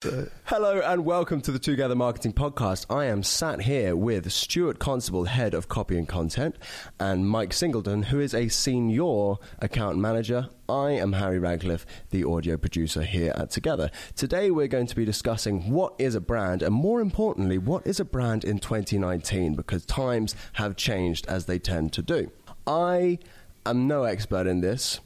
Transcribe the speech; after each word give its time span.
Hello 0.00 0.80
and 0.80 1.04
welcome 1.04 1.40
to 1.40 1.50
the 1.50 1.58
Together 1.58 1.96
Marketing 1.96 2.32
Podcast. 2.32 2.86
I 2.88 3.06
am 3.06 3.24
sat 3.24 3.62
here 3.62 3.96
with 3.96 4.30
Stuart 4.30 4.78
Constable, 4.78 5.24
Head 5.24 5.54
of 5.54 5.66
Copy 5.66 5.98
and 5.98 6.06
Content, 6.06 6.54
and 7.00 7.28
Mike 7.28 7.52
Singleton, 7.52 8.04
who 8.04 8.20
is 8.20 8.32
a 8.32 8.46
Senior 8.46 9.34
Account 9.58 9.98
Manager. 9.98 10.50
I 10.68 10.92
am 10.92 11.14
Harry 11.14 11.40
Radcliffe, 11.40 11.84
the 12.10 12.22
audio 12.22 12.56
producer 12.56 13.02
here 13.02 13.32
at 13.34 13.50
Together. 13.50 13.90
Today 14.14 14.52
we're 14.52 14.68
going 14.68 14.86
to 14.86 14.94
be 14.94 15.04
discussing 15.04 15.68
what 15.68 15.94
is 15.98 16.14
a 16.14 16.20
brand, 16.20 16.62
and 16.62 16.72
more 16.72 17.00
importantly, 17.00 17.58
what 17.58 17.84
is 17.84 17.98
a 17.98 18.04
brand 18.04 18.44
in 18.44 18.60
2019, 18.60 19.56
because 19.56 19.84
times 19.84 20.36
have 20.52 20.76
changed 20.76 21.26
as 21.26 21.46
they 21.46 21.58
tend 21.58 21.92
to 21.94 22.02
do. 22.02 22.30
I 22.68 23.18
am 23.66 23.88
no 23.88 24.04
expert 24.04 24.46
in 24.46 24.60
this 24.60 25.00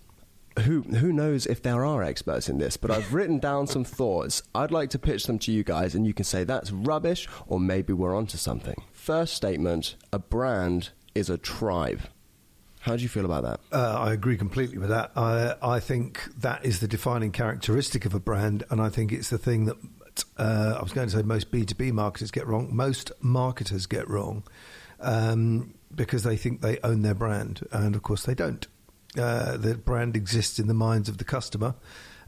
who 0.61 0.83
who 0.83 1.13
knows 1.13 1.47
if 1.47 1.63
there 1.63 1.85
are 1.85 2.03
experts 2.03 2.49
in 2.49 2.59
this, 2.59 2.77
but 2.77 2.91
I've 2.91 3.13
written 3.15 3.39
down 3.39 3.67
some 3.67 3.85
thoughts. 3.85 4.43
I'd 4.55 4.71
like 4.71 4.91
to 4.91 4.99
pitch 4.99 5.25
them 5.25 5.39
to 5.41 5.53
you 5.53 5.65
guys, 5.65 5.95
and 5.95 6.07
you 6.07 6.15
can 6.15 6.25
say 6.25 6.45
that's 6.45 6.71
rubbish, 6.71 7.29
or 7.47 7.59
maybe 7.59 7.93
we're 7.93 8.17
onto 8.17 8.39
something. 8.39 8.83
First 8.93 9.35
statement: 9.35 9.97
a 10.13 10.19
brand 10.19 10.91
is 11.15 11.31
a 11.31 11.39
tribe. 11.39 12.03
How 12.81 12.97
do 12.97 13.03
you 13.03 13.09
feel 13.09 13.25
about 13.25 13.45
that? 13.45 13.61
Uh, 13.71 13.97
I 14.01 14.13
agree 14.13 14.37
completely 14.37 14.77
with 14.77 14.89
that. 14.89 15.13
I, 15.15 15.55
I 15.63 15.79
think 15.79 16.21
that 16.39 16.65
is 16.65 16.81
the 16.81 16.89
defining 16.89 17.31
characteristic 17.31 18.05
of 18.05 18.13
a 18.13 18.19
brand, 18.21 18.65
and 18.71 18.81
I 18.81 18.89
think 18.89 19.13
it's 19.13 19.31
the 19.31 19.39
thing 19.39 19.67
that 19.67 19.77
uh, 20.37 20.77
I 20.79 20.83
was 20.83 20.93
going 20.93 21.09
to 21.09 21.17
say 21.17 21.23
most 21.23 21.53
B2B 21.53 21.93
marketers 21.93 22.33
get 22.33 22.47
wrong. 22.47 22.75
Most 22.75 23.13
marketers 23.21 23.87
get 23.87 24.09
wrong 24.09 24.43
um, 24.99 25.75
because 25.95 26.25
they 26.25 26.37
think 26.37 26.61
they 26.61 26.79
own 26.83 27.03
their 27.03 27.15
brand, 27.15 27.67
and 27.71 27.95
of 27.95 28.03
course 28.03 28.25
they 28.25 28.35
don't. 28.35 28.67
Uh, 29.19 29.57
the 29.57 29.75
brand 29.77 30.17
exists 30.17 30.59
in 30.59 30.69
the 30.69 30.75
minds 30.75 31.09
of 31.09 31.19
the 31.19 31.25
customer. 31.25 31.75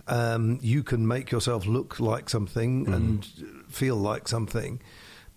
Um, 0.06 0.59
you 0.61 0.83
can 0.83 1.07
make 1.07 1.30
yourself 1.30 1.66
look 1.66 1.98
like 1.98 2.29
something 2.29 2.87
mm. 2.87 2.95
and 2.95 3.24
feel 3.69 3.97
like 3.97 4.29
something, 4.29 4.80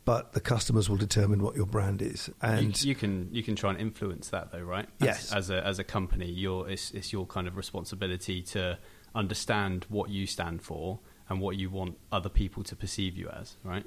but 0.04 0.34
the 0.34 0.42
customers 0.42 0.90
will 0.90 0.98
determine 0.98 1.42
what 1.42 1.56
your 1.56 1.66
brand 1.66 2.02
is. 2.02 2.30
And 2.42 2.82
you, 2.84 2.90
you 2.90 2.96
can 2.96 3.30
you 3.32 3.44
can 3.44 3.56
try 3.56 3.70
and 3.70 3.80
influence 3.80 4.30
that, 4.30 4.52
though, 4.52 4.60
right? 4.60 4.90
As, 5.00 5.06
yes. 5.06 5.34
As 5.34 5.50
a 5.50 5.66
as 5.66 5.80
a 5.80 5.86
company, 5.86 6.30
your 6.30 6.70
it's, 6.70 6.92
it's 6.92 7.14
your 7.14 7.26
kind 7.26 7.48
of 7.48 7.56
responsibility 7.56 8.42
to 8.42 8.78
understand 9.16 9.86
what 9.88 10.10
you 10.10 10.28
stand 10.28 10.62
for 10.62 11.00
and 11.30 11.40
what 11.40 11.56
you 11.56 11.70
want 11.70 11.98
other 12.12 12.30
people 12.30 12.64
to 12.64 12.76
perceive 12.76 13.18
you 13.18 13.30
as, 13.30 13.56
right? 13.64 13.86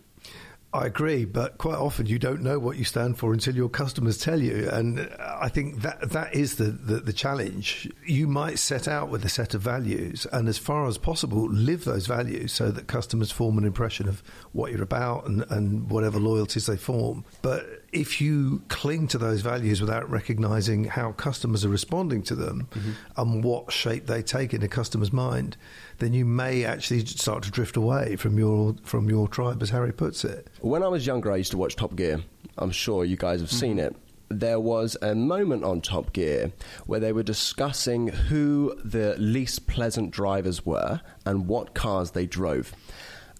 I 0.72 0.86
agree, 0.86 1.24
but 1.24 1.58
quite 1.58 1.78
often 1.78 2.06
you 2.06 2.20
don't 2.20 2.42
know 2.42 2.60
what 2.60 2.76
you 2.76 2.84
stand 2.84 3.18
for 3.18 3.32
until 3.32 3.56
your 3.56 3.68
customers 3.68 4.18
tell 4.18 4.40
you, 4.40 4.68
and 4.70 5.10
I 5.18 5.48
think 5.48 5.82
that 5.82 6.10
that 6.10 6.32
is 6.32 6.56
the, 6.56 6.66
the, 6.66 7.00
the 7.00 7.12
challenge. 7.12 7.90
You 8.06 8.28
might 8.28 8.60
set 8.60 8.86
out 8.86 9.08
with 9.08 9.24
a 9.24 9.28
set 9.28 9.52
of 9.54 9.62
values, 9.62 10.28
and 10.32 10.48
as 10.48 10.58
far 10.58 10.86
as 10.86 10.96
possible, 10.96 11.48
live 11.50 11.84
those 11.84 12.06
values 12.06 12.52
so 12.52 12.70
that 12.70 12.86
customers 12.86 13.32
form 13.32 13.58
an 13.58 13.64
impression 13.64 14.08
of 14.08 14.22
what 14.52 14.70
you're 14.70 14.82
about 14.82 15.26
and, 15.26 15.44
and 15.50 15.90
whatever 15.90 16.20
loyalties 16.20 16.66
they 16.66 16.76
form. 16.76 17.24
But 17.42 17.66
if 17.92 18.20
you 18.20 18.62
cling 18.68 19.08
to 19.08 19.18
those 19.18 19.40
values 19.40 19.80
without 19.80 20.08
recognizing 20.08 20.84
how 20.84 21.12
customers 21.12 21.64
are 21.64 21.68
responding 21.68 22.22
to 22.22 22.36
them 22.36 22.68
mm-hmm. 22.70 22.92
and 23.16 23.42
what 23.42 23.72
shape 23.72 24.06
they 24.06 24.22
take 24.22 24.54
in 24.54 24.62
a 24.62 24.68
customer's 24.68 25.12
mind, 25.12 25.56
then 25.98 26.12
you 26.12 26.24
may 26.24 26.64
actually 26.64 27.04
start 27.04 27.42
to 27.42 27.50
drift 27.50 27.76
away 27.76 28.16
from 28.16 28.38
your 28.38 28.76
from 28.84 29.08
your 29.08 29.28
tribe, 29.28 29.62
as 29.62 29.70
Harry 29.70 29.92
puts 29.92 30.24
it. 30.24 30.48
When 30.60 30.82
I 30.82 30.88
was 30.88 31.06
younger, 31.06 31.32
I 31.32 31.36
used 31.36 31.50
to 31.52 31.58
watch 31.58 31.76
Top 31.76 31.96
Gear. 31.96 32.22
I'm 32.58 32.70
sure 32.70 33.04
you 33.04 33.16
guys 33.16 33.40
have 33.40 33.50
mm-hmm. 33.50 33.58
seen 33.58 33.78
it. 33.78 33.96
There 34.28 34.60
was 34.60 34.96
a 35.02 35.14
moment 35.14 35.64
on 35.64 35.80
Top 35.80 36.12
Gear 36.12 36.52
where 36.86 37.00
they 37.00 37.12
were 37.12 37.22
discussing 37.22 38.08
who 38.08 38.78
the 38.84 39.16
least 39.18 39.66
pleasant 39.66 40.10
drivers 40.12 40.64
were 40.64 41.00
and 41.26 41.48
what 41.48 41.74
cars 41.74 42.12
they 42.12 42.26
drove. 42.26 42.72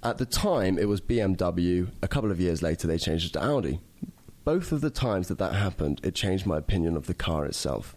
At 0.03 0.19
the 0.19 0.27
time, 0.27 0.79
it 0.79 0.89
was 0.89 1.01
BMW. 1.01 1.91
A 2.03 2.09
couple 2.09 2.31
of 2.31 2.41
years 2.41 2.63
later, 2.63 2.87
they 2.87 2.99
changed 2.99 3.27
it 3.27 3.33
to 3.35 3.45
Audi 3.45 3.81
both 4.45 4.73
of 4.73 4.81
the 4.81 4.91
times 4.91 5.29
that 5.29 5.39
that 5.39 5.55
happened, 5.55 6.01
it 6.03 6.15
changed 6.15 6.47
my 6.47 6.59
opinion 6.59 6.97
of 6.97 7.07
the 7.07 7.15
car 7.15 7.45
itself. 7.47 7.95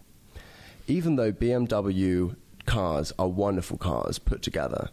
Even 0.86 1.16
though 1.16 1.32
BMW 1.32 2.36
cars 2.66 3.12
are 3.18 3.28
wonderful 3.28 3.78
cars 3.78 4.18
put 4.18 4.42
together, 4.42 4.90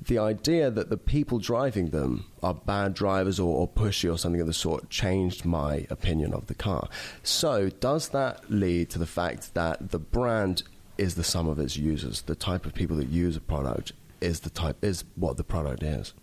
the 0.00 0.18
idea 0.18 0.70
that 0.70 0.90
the 0.90 0.96
people 0.96 1.38
driving 1.38 1.90
them 1.90 2.26
are 2.42 2.54
bad 2.54 2.94
drivers 2.94 3.40
or, 3.40 3.56
or, 3.56 3.68
pushy 3.68 4.12
or 4.12 4.16
something 4.16 4.40
of 4.40 4.46
the 4.46 4.52
sort 4.52 4.90
changed 4.90 5.44
my 5.44 5.86
opinion 5.90 6.32
of 6.32 6.46
the 6.46 6.54
car. 6.54 6.88
So, 7.22 7.68
does 7.68 8.10
that 8.10 8.50
lead 8.50 8.90
to 8.90 8.98
the 8.98 9.06
fact 9.06 9.54
that 9.54 9.90
the 9.90 9.98
brand 9.98 10.62
is 10.96 11.14
the 11.14 11.24
sum 11.24 11.48
of 11.48 11.58
its 11.58 11.76
users? 11.76 12.22
The 12.22 12.34
type 12.34 12.66
of 12.66 12.74
people 12.74 12.96
that 12.96 13.08
use 13.08 13.36
a 13.36 13.40
product 13.40 13.92
is 14.20 14.40
the 14.40 14.50
type 14.50 14.82
is 14.82 15.04
what 15.16 15.36
the 15.36 15.44
product 15.44 15.82
is. 15.82 16.14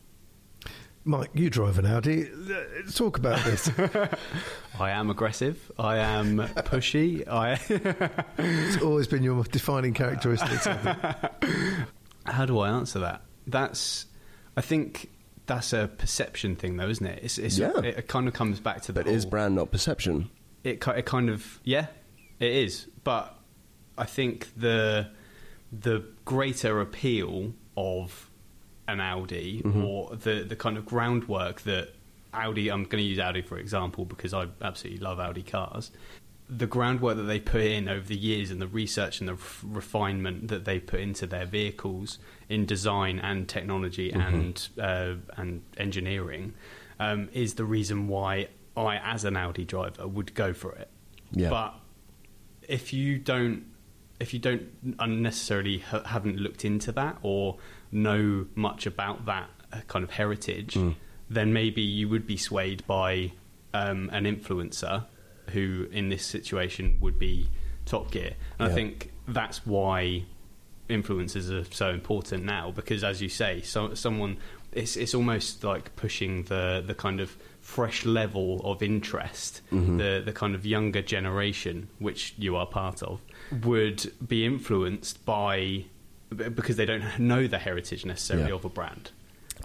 Mike, 1.07 1.30
you 1.36 1.52
drive 1.52 1.78
an 1.78 1.86
Audi. 1.86 2.28
Let's 2.34 2.96
talk 2.96 3.19
about 3.19 3.44
this. 3.46 3.69
I 4.80 4.90
am 4.90 5.12
aggressive. 5.12 5.72
I 5.78 5.97
am 5.97 6.40
pushy. 6.40 7.28
I. 7.28 7.59
it's 8.40 8.81
always 8.81 9.07
been 9.07 9.22
your 9.22 9.44
defining 9.44 9.94
characteristics. 9.94 10.66
How 12.25 12.47
do 12.47 12.57
I 12.57 12.69
answer 12.69 12.97
that? 13.00 13.22
That's. 13.47 14.06
I 14.57 14.61
think 14.61 15.09
that's 15.45 15.73
a 15.73 15.89
perception 15.97 16.56
thing, 16.56 16.78
though, 16.78 16.89
isn't 16.89 17.06
it? 17.06 17.19
It's, 17.23 17.38
it's 17.38 17.57
yeah. 17.57 17.72
A, 17.75 17.81
it 17.81 18.07
kind 18.07 18.28
of 18.28 18.33
comes 18.33 18.59
back 18.59 18.81
to 18.83 18.91
the. 18.91 19.00
But 19.01 19.07
whole, 19.07 19.16
is 19.16 19.25
brand 19.25 19.56
not 19.56 19.72
perception? 19.72 20.29
It 20.63 20.85
it 20.88 21.06
kind 21.06 21.29
of 21.29 21.59
yeah, 21.63 21.88
it 22.39 22.51
is. 22.51 22.88
But 23.03 23.38
I 23.97 24.06
think 24.06 24.50
the 24.57 25.09
the 25.72 26.06
greater 26.23 26.81
appeal 26.81 27.53
of 27.78 28.29
an 28.88 29.01
Audi 29.01 29.62
mm-hmm. 29.62 29.83
or 29.83 30.16
the 30.16 30.44
the 30.44 30.56
kind 30.56 30.77
of 30.77 30.85
groundwork 30.85 31.62
that 31.62 31.89
Audi. 32.33 32.69
I'm 32.69 32.83
going 32.83 33.03
to 33.03 33.07
use 33.07 33.19
Audi 33.19 33.41
for 33.41 33.57
example 33.57 34.06
because 34.06 34.33
I 34.33 34.47
absolutely 34.62 35.03
love 35.03 35.19
Audi 35.19 35.44
cars. 35.44 35.91
The 36.47 36.67
groundwork 36.67 37.17
that 37.17 37.23
they 37.23 37.39
put 37.39 37.61
in 37.61 37.89
over 37.89 38.06
the 38.06 38.17
years 38.17 38.51
and 38.51 38.61
the 38.61 38.67
research 38.67 39.19
and 39.19 39.28
the 39.28 39.33
f- 39.33 39.63
refinement 39.66 40.50
that 40.50 40.66
they 40.66 40.79
put 40.79 41.00
into 41.00 41.25
their 41.25 41.45
vehicles 41.45 42.19
in 42.50 42.66
design 42.66 43.19
and 43.19 43.50
technology 43.50 44.11
mm-hmm. 44.11 44.22
and 44.22 44.69
uh, 44.79 45.16
and 45.38 45.63
engineering 45.78 46.53
um, 47.00 47.29
is 47.33 47.56
the 47.56 47.66
reason 47.66 48.07
why 48.07 48.47
I, 48.78 48.97
as 48.97 49.25
an 49.25 49.38
Audi 49.38 49.66
driver, 49.66 50.07
would 50.07 50.33
go 50.35 50.53
for 50.53 50.73
it. 50.73 50.89
Yeah. 51.31 51.50
But 51.50 51.73
if 52.67 52.94
you 52.94 53.17
don't 53.17 53.66
if 54.19 54.33
you 54.33 54.39
don't 54.39 54.95
unnecessarily 55.00 55.79
ha- 55.79 56.03
haven't 56.03 56.38
looked 56.38 56.63
into 56.63 56.91
that 56.94 57.17
or 57.22 57.57
know 57.91 58.45
much 58.56 58.85
about 58.85 59.25
that 59.25 59.50
uh, 59.73 59.81
kind 59.88 60.03
of 60.03 60.12
heritage, 60.12 60.75
mm. 60.75 60.95
then 61.29 61.51
maybe 61.53 61.81
you 61.81 62.07
would 62.07 62.25
be 62.25 62.38
swayed 62.38 62.85
by 62.88 63.31
um, 63.73 64.09
an 64.13 64.23
influencer 64.23 65.06
who, 65.51 65.88
in 65.91 66.09
this 66.09 66.25
situation, 66.25 66.97
would 67.01 67.19
be 67.19 67.47
Top 67.85 68.11
Gear. 68.11 68.33
And 68.59 68.67
yeah. 68.67 68.67
I 68.67 68.69
think 68.69 69.11
that's 69.28 69.66
why 69.66 70.25
influencers 70.89 71.50
are 71.50 71.72
so 71.73 71.89
important 71.89 72.44
now 72.44 72.72
because, 72.72 73.03
as 73.03 73.22
you 73.22 73.29
say, 73.29 73.61
so, 73.61 73.94
someone 73.94 74.38
it's 74.75 74.97
it's 74.97 75.16
almost 75.16 75.63
like 75.63 75.95
pushing 75.95 76.44
the 76.44 76.83
the 76.85 76.94
kind 76.94 77.19
of 77.19 77.35
fresh 77.61 78.06
level 78.06 78.61
of 78.63 78.83
interest, 78.83 79.61
mm-hmm. 79.72 79.97
the 79.97 80.22
the 80.23 80.33
kind 80.33 80.53
of 80.53 80.66
younger 80.66 81.01
generation, 81.01 81.88
which 82.00 82.35
you 82.38 82.56
are 82.56 82.67
part 82.67 83.01
of, 83.01 83.22
would 83.63 84.12
be 84.27 84.45
influenced 84.45 85.25
by 85.25 85.85
because 86.29 86.75
they 86.75 86.85
don't 86.85 87.17
know 87.17 87.47
the 87.47 87.59
heritage 87.59 88.06
necessarily 88.06 88.50
yeah. 88.50 88.56
of 88.56 88.66
a 88.66 88.69
brand. 88.69 89.12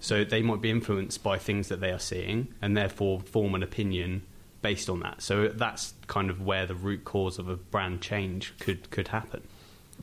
So 0.00 0.24
they 0.24 0.40
might 0.40 0.60
be 0.60 0.70
influenced 0.70 1.22
by 1.22 1.36
things 1.36 1.68
that 1.68 1.80
they 1.80 1.90
are 1.90 1.98
seeing 1.98 2.54
and 2.62 2.76
therefore 2.76 3.20
form 3.20 3.54
an 3.54 3.62
opinion 3.62 4.22
based 4.62 4.88
on 4.90 5.00
that. 5.00 5.22
So 5.22 5.48
that's 5.48 5.94
kind 6.06 6.30
of 6.30 6.40
where 6.42 6.66
the 6.66 6.74
root 6.74 7.04
cause 7.04 7.38
of 7.38 7.48
a 7.48 7.56
brand 7.56 8.00
change 8.00 8.54
could 8.60 8.90
could 8.90 9.08
happen. 9.08 9.42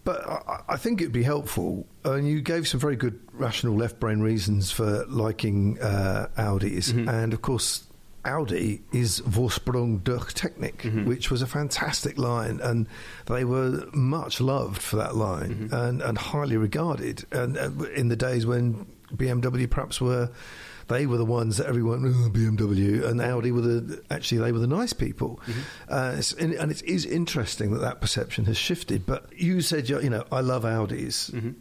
But 0.04 0.28
I, 0.28 0.62
I 0.70 0.78
think 0.78 1.02
it'd 1.02 1.12
be 1.12 1.24
helpful, 1.24 1.86
and 2.04 2.28
you 2.28 2.42
gave 2.42 2.68
some 2.68 2.80
very 2.80 2.96
good 2.96 3.20
rational 3.34 3.76
left 3.76 4.00
brain 4.00 4.20
reasons 4.20 4.72
for 4.72 5.06
liking 5.08 5.80
uh, 5.82 6.30
Audis, 6.38 6.92
mm-hmm. 6.92 7.10
and 7.10 7.34
of 7.34 7.42
course 7.42 7.88
Audi 8.28 8.82
is 8.92 9.22
Vorsprung 9.22 10.04
durch 10.04 10.34
Technik, 10.34 10.78
mm-hmm. 10.78 11.06
which 11.06 11.32
was 11.32 11.42
a 11.42 11.48
fantastic 11.48 12.18
line, 12.18 12.60
and 12.62 12.88
they 13.26 13.46
were 13.46 13.88
much 13.94 14.42
loved 14.42 14.82
for 14.82 14.98
that 14.98 15.16
line 15.16 15.56
mm-hmm. 15.70 15.74
and, 15.74 16.02
and, 16.02 16.18
highly 16.18 16.58
regarded. 16.58 17.26
And 17.32 17.58
uh, 17.58 17.72
in 17.96 18.10
the 18.10 18.16
days 18.16 18.46
when 18.46 18.86
BMW 19.16 19.70
perhaps 19.70 20.02
were 20.02 20.30
they 20.88 21.06
were 21.06 21.18
the 21.18 21.26
ones 21.26 21.58
that 21.58 21.68
everyone 21.68 22.06
oh, 22.06 22.30
BMW 22.30 23.06
and 23.06 23.22
Audi 23.22 23.52
were 23.52 23.62
the 23.62 24.04
actually 24.10 24.40
they 24.40 24.52
were 24.52 24.60
the 24.60 24.68
nice 24.68 24.94
people, 24.94 25.40
mm-hmm. 25.46 25.62
uh, 25.94 26.16
it's, 26.18 26.34
and, 26.34 26.54
and, 26.54 26.72
it 26.72 26.84
is 26.84 27.06
interesting 27.06 27.72
that 27.72 27.80
that 27.80 28.02
perception 28.02 28.46
has 28.46 28.58
shifted. 28.58 29.06
But 29.06 29.28
you 29.38 29.62
said 29.62 29.90
you 29.90 30.10
know 30.10 30.24
I 30.32 30.42
love 30.42 30.64
Audis. 30.64 31.32
Mm-hmm. 31.32 31.52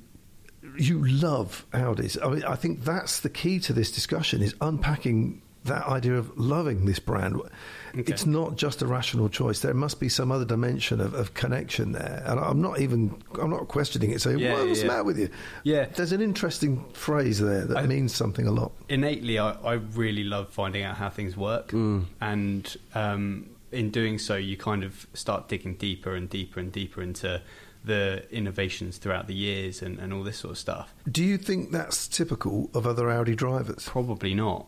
You 0.78 1.06
love 1.06 1.64
Audis. 1.72 2.18
I 2.22 2.28
mean, 2.28 2.44
I 2.44 2.54
think 2.54 2.84
that's 2.84 3.20
the 3.20 3.30
key 3.30 3.58
to 3.60 3.72
this 3.72 3.90
discussion 3.90 4.42
is 4.42 4.54
unpacking 4.60 5.42
that 5.66 5.86
idea 5.86 6.14
of 6.14 6.36
loving 6.38 6.86
this 6.86 6.98
brand. 6.98 7.36
Okay. 7.36 8.12
It's 8.12 8.26
not 8.26 8.56
just 8.56 8.82
a 8.82 8.86
rational 8.86 9.28
choice. 9.28 9.60
There 9.60 9.72
must 9.72 10.00
be 10.00 10.08
some 10.08 10.30
other 10.30 10.44
dimension 10.44 11.00
of, 11.00 11.14
of 11.14 11.32
connection 11.34 11.92
there. 11.92 12.22
And 12.26 12.38
I'm 12.38 12.60
not 12.60 12.80
even, 12.80 13.22
I'm 13.40 13.50
not 13.50 13.68
questioning 13.68 14.10
it, 14.10 14.20
saying, 14.20 14.38
Yeah, 14.38 14.54
well, 14.54 14.66
what's 14.66 14.78
yeah. 14.80 14.86
the 14.86 14.92
matter 14.92 15.04
with 15.04 15.18
you? 15.18 15.28
Yeah. 15.62 15.86
There's 15.86 16.12
an 16.12 16.20
interesting 16.20 16.84
phrase 16.92 17.38
there 17.40 17.64
that 17.64 17.76
I- 17.78 17.86
means 17.86 18.14
something 18.14 18.46
a 18.46 18.52
lot. 18.52 18.72
innately, 18.88 19.38
I, 19.38 19.52
I 19.52 19.72
really 19.74 20.24
love 20.24 20.50
finding 20.50 20.82
out 20.82 20.96
how 20.96 21.08
things 21.10 21.36
work, 21.36 21.72
and 22.20 22.76
um, 22.94 23.46
in 23.72 23.90
doing 23.90 24.18
so, 24.18 24.36
you 24.36 24.56
kind 24.56 24.84
of 24.84 25.06
start 25.14 25.48
digging 25.48 25.74
deeper 25.74 26.14
and 26.14 26.28
deeper 26.28 26.60
and 26.60 26.70
deeper 26.72 27.02
into 27.02 27.40
the 27.84 28.24
innovations 28.30 28.98
throughout 28.98 29.26
the 29.28 29.34
years 29.34 29.80
and, 29.80 29.98
and 30.00 30.12
all 30.12 30.22
this 30.24 30.38
sort 30.38 30.50
of 30.52 30.58
stuff. 30.58 30.92
Do 31.10 31.22
you 31.22 31.38
think 31.38 31.70
that's 31.70 32.08
typical 32.08 32.68
of 32.74 32.86
other 32.86 33.08
Audi 33.10 33.36
drivers? 33.36 33.84
Probably 33.88 34.34
not. 34.34 34.66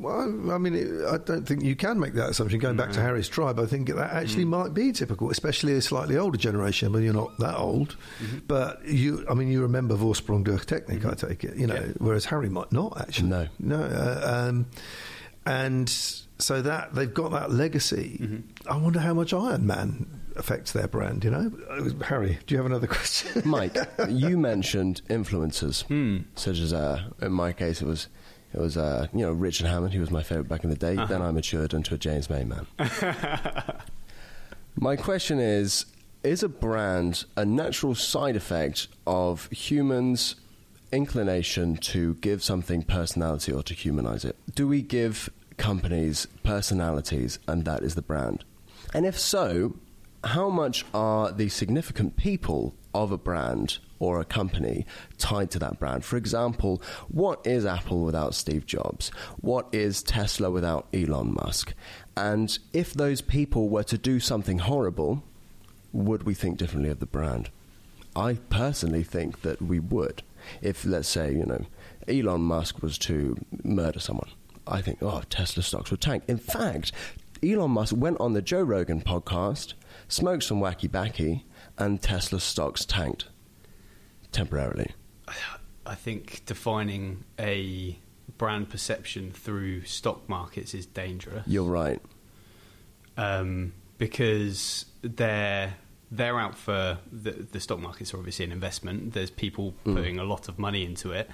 Well, 0.00 0.50
I 0.50 0.58
mean, 0.58 1.04
I 1.06 1.18
don't 1.18 1.46
think 1.46 1.62
you 1.62 1.76
can 1.76 2.00
make 2.00 2.14
that 2.14 2.30
assumption. 2.30 2.58
Going 2.58 2.76
back 2.76 2.90
to 2.92 3.00
Harry's 3.00 3.28
tribe, 3.28 3.60
I 3.60 3.66
think 3.66 3.88
that 3.88 4.12
actually 4.12 4.46
might 4.46 4.72
be 4.72 4.92
typical, 4.92 5.30
especially 5.30 5.74
a 5.74 5.82
slightly 5.82 6.16
older 6.16 6.38
generation. 6.38 6.90
Mean, 6.92 7.02
you're 7.04 7.12
not 7.14 7.36
that 7.38 7.56
old, 7.56 7.96
but 8.48 8.84
you, 8.86 9.24
I 9.28 9.34
mean, 9.34 9.48
you 9.48 9.60
remember 9.62 9.94
Vorsprung 9.96 10.42
durch 10.44 10.64
Technik, 10.66 11.04
I 11.04 11.14
take 11.14 11.44
it, 11.44 11.56
you 11.56 11.66
know, 11.66 11.74
Yeah. 11.74 11.92
whereas 11.98 12.24
Harry 12.26 12.48
might 12.48 12.72
not 12.72 12.98
actually. 13.00 13.28
No. 13.28 13.46
No. 13.58 13.82
Uh, 13.82 14.46
um, 14.48 14.66
and 15.46 15.88
so 15.88 16.62
that 16.62 16.94
they've 16.94 17.12
got 17.12 17.32
that 17.32 17.50
legacy. 17.50 18.42
I 18.66 18.76
wonder 18.76 19.00
how 19.00 19.12
much 19.14 19.32
Iron 19.34 19.66
Man 19.66 20.06
affects 20.36 20.72
their 20.72 20.88
brand, 20.88 21.24
you 21.24 21.30
know? 21.30 21.52
Uh, 21.68 21.90
Harry, 22.04 22.38
do 22.46 22.54
you 22.54 22.56
have 22.58 22.66
another 22.66 22.86
question? 22.96 23.42
Mike, 23.44 23.76
you 24.08 24.38
mentioned 24.38 25.02
influencers, 25.10 25.84
such 26.36 26.58
as 26.58 26.72
uh, 26.72 27.02
in 27.20 27.32
my 27.32 27.52
case, 27.52 27.82
it 27.82 27.86
was 27.86 28.08
it 28.52 28.60
was 28.60 28.76
uh, 28.76 29.06
you 29.12 29.20
know 29.20 29.32
Richard 29.32 29.66
Hammond. 29.66 29.92
He 29.92 29.98
was 29.98 30.10
my 30.10 30.22
favourite 30.22 30.48
back 30.48 30.64
in 30.64 30.70
the 30.70 30.76
day. 30.76 30.94
Then 30.94 31.22
I 31.22 31.30
matured 31.30 31.72
into 31.72 31.94
a 31.94 31.98
James 31.98 32.28
May 32.28 32.44
man. 32.44 32.66
my 34.76 34.96
question 34.96 35.38
is: 35.38 35.86
Is 36.24 36.42
a 36.42 36.48
brand 36.48 37.24
a 37.36 37.44
natural 37.44 37.94
side 37.94 38.36
effect 38.36 38.88
of 39.06 39.48
humans' 39.50 40.36
inclination 40.90 41.76
to 41.76 42.14
give 42.14 42.42
something 42.42 42.82
personality 42.82 43.52
or 43.52 43.62
to 43.62 43.74
humanize 43.74 44.24
it? 44.24 44.36
Do 44.52 44.66
we 44.66 44.82
give 44.82 45.30
companies 45.56 46.26
personalities, 46.42 47.38
and 47.46 47.64
that 47.64 47.82
is 47.82 47.94
the 47.94 48.02
brand? 48.02 48.44
And 48.92 49.06
if 49.06 49.16
so, 49.18 49.76
how 50.24 50.48
much 50.48 50.84
are 50.92 51.30
the 51.30 51.48
significant 51.48 52.16
people 52.16 52.74
of 52.92 53.12
a 53.12 53.18
brand 53.18 53.78
or 54.00 54.18
a 54.18 54.24
company 54.24 54.84
tied 55.18 55.52
to 55.52 55.58
that 55.60 55.78
brand? 55.78 56.04
For 56.04 56.16
example, 56.16 56.82
what 57.08 57.46
is 57.46 57.64
Apple 57.64 58.02
without 58.02 58.34
Steve 58.34 58.66
Jobs? 58.66 59.10
What 59.40 59.68
is 59.70 60.02
Tesla 60.02 60.50
without 60.50 60.88
Elon 60.92 61.34
Musk? 61.34 61.74
And 62.16 62.58
if 62.72 62.92
those 62.92 63.20
people 63.20 63.68
were 63.68 63.84
to 63.84 63.96
do 63.96 64.18
something 64.18 64.58
horrible, 64.58 65.22
would 65.92 66.24
we 66.24 66.34
think 66.34 66.58
differently 66.58 66.90
of 66.90 66.98
the 66.98 67.06
brand? 67.06 67.50
I 68.16 68.34
personally 68.48 69.04
think 69.04 69.42
that 69.42 69.62
we 69.62 69.78
would. 69.78 70.22
If, 70.62 70.84
let's 70.84 71.08
say, 71.08 71.32
you 71.32 71.44
know, 71.44 71.66
Elon 72.08 72.40
Musk 72.40 72.82
was 72.82 72.98
to 72.98 73.36
murder 73.62 74.00
someone, 74.00 74.30
I 74.66 74.80
think, 74.80 74.98
oh, 75.02 75.22
Tesla 75.28 75.62
stocks 75.62 75.90
would 75.90 76.00
tank. 76.00 76.24
In 76.26 76.38
fact, 76.38 76.92
Elon 77.42 77.70
Musk 77.70 77.94
went 77.96 78.20
on 78.20 78.32
the 78.32 78.42
Joe 78.42 78.62
Rogan 78.62 79.00
podcast, 79.00 79.74
smoked 80.08 80.44
some 80.44 80.60
wacky 80.60 80.90
backy, 80.90 81.44
and 81.78 82.02
Tesla 82.02 82.40
stocks 82.40 82.84
tanked 82.84 83.26
temporarily. 84.32 84.92
I 85.86 85.94
think 85.94 86.42
defining 86.46 87.24
a 87.38 87.98
brand 88.38 88.68
perception 88.68 89.32
through 89.32 89.84
stock 89.84 90.28
markets 90.28 90.72
is 90.74 90.86
dangerous. 90.86 91.46
You're 91.46 91.64
right. 91.64 92.00
um, 93.16 93.72
because 93.98 94.86
they're 95.02 95.74
they're 96.12 96.38
out 96.40 96.56
for 96.56 96.98
the, 97.12 97.30
the 97.32 97.60
stock 97.60 97.78
markets 97.80 98.12
are 98.14 98.18
obviously 98.18 98.44
an 98.44 98.52
investment. 98.52 99.12
There's 99.12 99.30
people 99.30 99.74
putting 99.84 100.18
a 100.18 100.24
lot 100.24 100.48
of 100.48 100.58
money 100.58 100.84
into 100.84 101.12
it. 101.12 101.30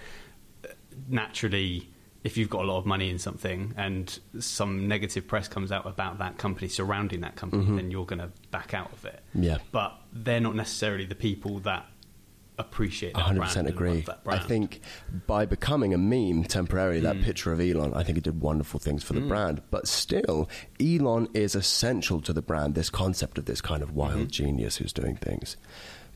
Naturally, 1.09 1.89
if 2.25 2.37
you've 2.37 2.51
got 2.51 2.63
a 2.65 2.67
lot 2.67 2.79
of 2.79 2.87
money 2.87 3.09
in 3.09 3.19
something 3.19 3.73
and 3.77 4.19
some 4.41 4.89
negative 4.89 5.27
press 5.27 5.49
comes 5.49 5.71
out 5.71 5.87
about 5.87 6.19
that 6.19 6.39
company 6.39 6.69
surrounding 6.69 7.21
that 7.21 7.37
company, 7.37 7.65
then 7.77 7.91
you're 7.91 8.05
going 8.07 8.19
to 8.19 8.31
back 8.51 8.75
out 8.75 8.93
of 8.93 9.05
it. 9.05 9.21
Yeah. 9.35 9.59
but 9.73 9.95
they're 10.13 10.41
not 10.41 10.57
necessarily 10.57 11.05
the 11.07 11.15
people 11.15 11.59
that 11.61 11.87
appreciate 12.59 13.15
that 13.15 13.25
100% 13.27 13.37
brand 13.55 13.69
agree. 13.69 14.01
that 14.03 14.21
I 14.21 14.25
brand. 14.25 14.43
Mm. 14.43 14.47
think 14.49 14.81
by 15.27 15.45
becoming 15.47 15.93
a 15.95 15.99
meme 15.99 16.45
temporarily, 16.45 17.01
that 17.01 17.21
picture 17.23 17.53
of 17.53 17.61
Elon, 17.61 17.93
I 17.95 18.03
think 18.03 18.17
it 18.19 18.25
did 18.25 18.41
wonderful 18.41 18.81
things 18.81 19.03
for 19.05 19.13
the 19.13 19.21
brand. 19.21 19.61
But 19.71 19.87
still, 19.89 20.49
Elon 20.81 21.29
is 21.35 21.55
essential 21.55 22.21
to 22.23 22.33
the 22.33 22.43
brand, 22.43 22.75
this 22.75 22.91
concept 22.91 23.39
of 23.39 23.45
this 23.45 23.61
kind 23.61 23.83
of 23.83 23.95
wild 23.95 24.17
Mm-hmm. 24.17 24.27
genius 24.29 24.77
who's 24.77 24.93
doing 24.93 25.17
things. 25.17 25.57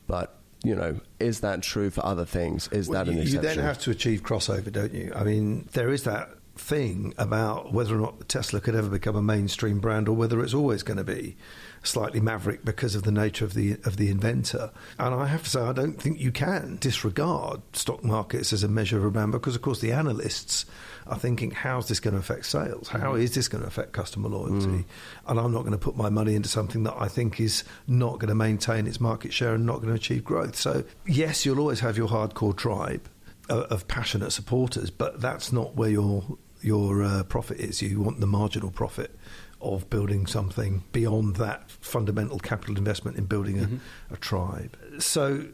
But, 0.07 0.35
you 0.63 0.75
know, 0.75 0.99
is 1.19 1.41
that 1.41 1.61
true 1.61 1.89
for 1.89 2.05
other 2.05 2.25
things? 2.25 2.67
Is 2.71 2.89
Well, 2.89 3.03
that 3.05 3.09
an 3.11 3.17
you, 3.17 3.23
you 3.23 3.37
exception? 3.37 3.57
then 3.57 3.65
have 3.65 3.79
to 3.79 3.91
achieve 3.91 4.23
crossover, 4.23 4.71
don't 4.71 4.93
you? 4.93 5.11
I 5.15 5.23
mean, 5.23 5.67
there 5.73 5.89
is 5.91 6.03
that 6.05 6.29
thing 6.61 7.13
about 7.17 7.73
whether 7.73 7.95
or 7.95 8.01
not 8.01 8.29
Tesla 8.29 8.61
could 8.61 8.75
ever 8.75 8.89
become 8.89 9.15
a 9.15 9.21
mainstream 9.21 9.79
brand 9.79 10.07
or 10.07 10.13
whether 10.13 10.41
it's 10.41 10.53
always 10.53 10.83
going 10.83 10.97
to 10.97 11.03
be 11.03 11.35
slightly 11.83 12.19
maverick 12.19 12.63
because 12.63 12.93
of 12.93 13.03
the 13.03 13.11
nature 13.11 13.43
of 13.43 13.55
the 13.55 13.73
of 13.85 13.97
the 13.97 14.09
inventor. 14.09 14.71
And 14.99 15.13
I 15.15 15.25
have 15.25 15.43
to 15.43 15.49
say, 15.49 15.61
I 15.61 15.73
don't 15.73 15.99
think 15.99 16.19
you 16.19 16.31
can 16.31 16.77
disregard 16.79 17.61
stock 17.73 18.03
markets 18.03 18.53
as 18.53 18.63
a 18.63 18.67
measure 18.67 18.97
of 18.97 19.05
a 19.05 19.11
brand 19.11 19.31
because, 19.31 19.55
of 19.55 19.61
course, 19.63 19.81
the 19.81 19.91
analysts 19.91 20.65
are 21.07 21.17
thinking, 21.17 21.51
how's 21.51 21.87
this 21.87 21.99
going 21.99 22.13
to 22.13 22.19
affect 22.19 22.45
sales? 22.45 22.87
How 22.87 23.13
mm. 23.13 23.21
is 23.21 23.33
this 23.33 23.47
going 23.47 23.63
to 23.63 23.67
affect 23.67 23.93
customer 23.93 24.29
loyalty? 24.29 24.67
Mm. 24.67 24.85
And 25.27 25.39
I'm 25.39 25.51
not 25.51 25.61
going 25.61 25.71
to 25.71 25.77
put 25.77 25.97
my 25.97 26.09
money 26.09 26.35
into 26.35 26.47
something 26.47 26.83
that 26.83 26.95
I 26.97 27.07
think 27.07 27.39
is 27.39 27.63
not 27.87 28.19
going 28.19 28.29
to 28.29 28.35
maintain 28.35 28.85
its 28.85 29.01
market 29.01 29.33
share 29.33 29.55
and 29.55 29.65
not 29.65 29.77
going 29.77 29.89
to 29.89 29.95
achieve 29.95 30.23
growth. 30.23 30.55
So, 30.55 30.83
yes, 31.07 31.45
you'll 31.45 31.59
always 31.59 31.79
have 31.79 31.97
your 31.97 32.07
hardcore 32.07 32.55
tribe 32.55 33.09
of, 33.49 33.63
of 33.63 33.87
passionate 33.87 34.31
supporters, 34.31 34.91
but 34.91 35.19
that's 35.19 35.51
not 35.51 35.75
where 35.75 35.89
your 35.89 36.37
your 36.61 37.03
uh, 37.03 37.23
profit 37.23 37.59
is. 37.59 37.81
You 37.81 38.01
want 38.01 38.19
the 38.19 38.27
marginal 38.27 38.71
profit 38.71 39.17
of 39.61 39.89
building 39.89 40.25
something 40.27 40.83
beyond 40.91 41.35
that 41.35 41.69
fundamental 41.69 42.39
capital 42.39 42.77
investment 42.77 43.17
in 43.17 43.25
building 43.25 43.81
a, 44.09 44.13
a 44.13 44.17
tribe. 44.17 44.77
So. 44.99 45.47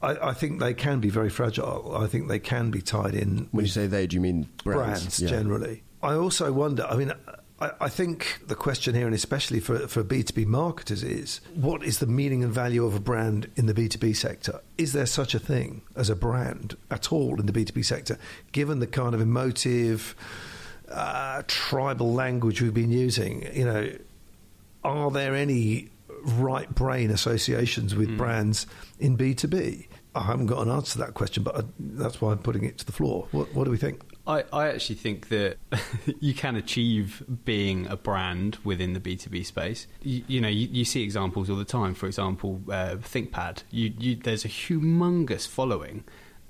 I, 0.00 0.28
I 0.28 0.32
think 0.32 0.60
they 0.60 0.74
can 0.74 1.00
be 1.00 1.10
very 1.10 1.28
fragile. 1.28 1.96
I 1.96 2.06
think 2.06 2.28
they 2.28 2.38
can 2.38 2.70
be 2.70 2.80
tied 2.80 3.16
in 3.16 3.48
when 3.50 3.64
you 3.64 3.68
say 3.68 3.88
they, 3.88 4.06
do 4.06 4.14
you 4.14 4.20
mean 4.20 4.48
brands? 4.62 5.00
brands, 5.00 5.20
Yeah. 5.20 5.28
generally. 5.28 5.82
I 6.04 6.14
also 6.14 6.52
wonder. 6.52 6.86
I 6.88 6.94
mean, 6.94 7.12
I, 7.60 7.70
I 7.82 7.88
think 7.88 8.40
the 8.46 8.54
question 8.54 8.94
here, 8.94 9.06
and 9.06 9.14
especially 9.14 9.60
for 9.60 9.88
for 9.88 10.02
B 10.02 10.22
two 10.22 10.34
B 10.34 10.44
marketers, 10.44 11.02
is 11.02 11.40
what 11.54 11.82
is 11.82 11.98
the 11.98 12.06
meaning 12.06 12.42
and 12.44 12.52
value 12.52 12.84
of 12.84 12.94
a 12.94 13.00
brand 13.00 13.50
in 13.56 13.66
the 13.66 13.74
B 13.74 13.88
two 13.88 13.98
B 13.98 14.12
sector? 14.12 14.60
Is 14.76 14.92
there 14.92 15.06
such 15.06 15.34
a 15.34 15.38
thing 15.38 15.82
as 15.96 16.10
a 16.10 16.16
brand 16.16 16.76
at 16.90 17.12
all 17.12 17.40
in 17.40 17.46
the 17.46 17.52
B 17.52 17.64
two 17.64 17.72
B 17.72 17.82
sector, 17.82 18.18
given 18.52 18.78
the 18.78 18.86
kind 18.86 19.14
of 19.14 19.20
emotive, 19.20 20.14
uh, 20.90 21.42
tribal 21.46 22.12
language 22.12 22.62
we've 22.62 22.74
been 22.74 22.92
using? 22.92 23.46
You 23.54 23.64
know, 23.64 23.92
are 24.84 25.10
there 25.10 25.34
any 25.34 25.90
right 26.24 26.72
brain 26.74 27.10
associations 27.10 27.94
with 27.94 28.16
brands 28.16 28.66
in 28.98 29.16
B2B? 29.16 29.86
I 30.14 30.22
haven't 30.22 30.46
got 30.46 30.66
an 30.66 30.70
answer 30.70 30.92
to 30.92 30.98
that 30.98 31.14
question, 31.14 31.42
but 31.42 31.56
I, 31.56 31.62
that's 31.78 32.20
why 32.20 32.32
I'm 32.32 32.38
putting 32.38 32.64
it 32.64 32.78
to 32.78 32.86
the 32.86 32.92
floor. 32.92 33.28
What, 33.30 33.54
what 33.54 33.64
do 33.64 33.70
we 33.70 33.76
think? 33.76 34.00
I, 34.28 34.44
I 34.52 34.68
actually 34.68 34.96
think 34.96 35.28
that 35.30 35.56
you 36.20 36.34
can 36.34 36.54
achieve 36.54 37.24
being 37.46 37.86
a 37.86 37.96
brand 37.96 38.58
within 38.62 38.92
the 38.92 39.00
B2B 39.00 39.46
space. 39.46 39.86
You, 40.02 40.22
you 40.28 40.40
know, 40.42 40.48
you, 40.48 40.68
you 40.70 40.84
see 40.84 41.02
examples 41.02 41.48
all 41.48 41.56
the 41.56 41.64
time. 41.64 41.94
For 41.94 42.06
example, 42.06 42.60
uh, 42.68 42.96
ThinkPad. 42.96 43.62
You, 43.70 44.16
there's 44.16 44.44
a 44.44 44.48
humongous 44.48 45.48
following 45.48 46.04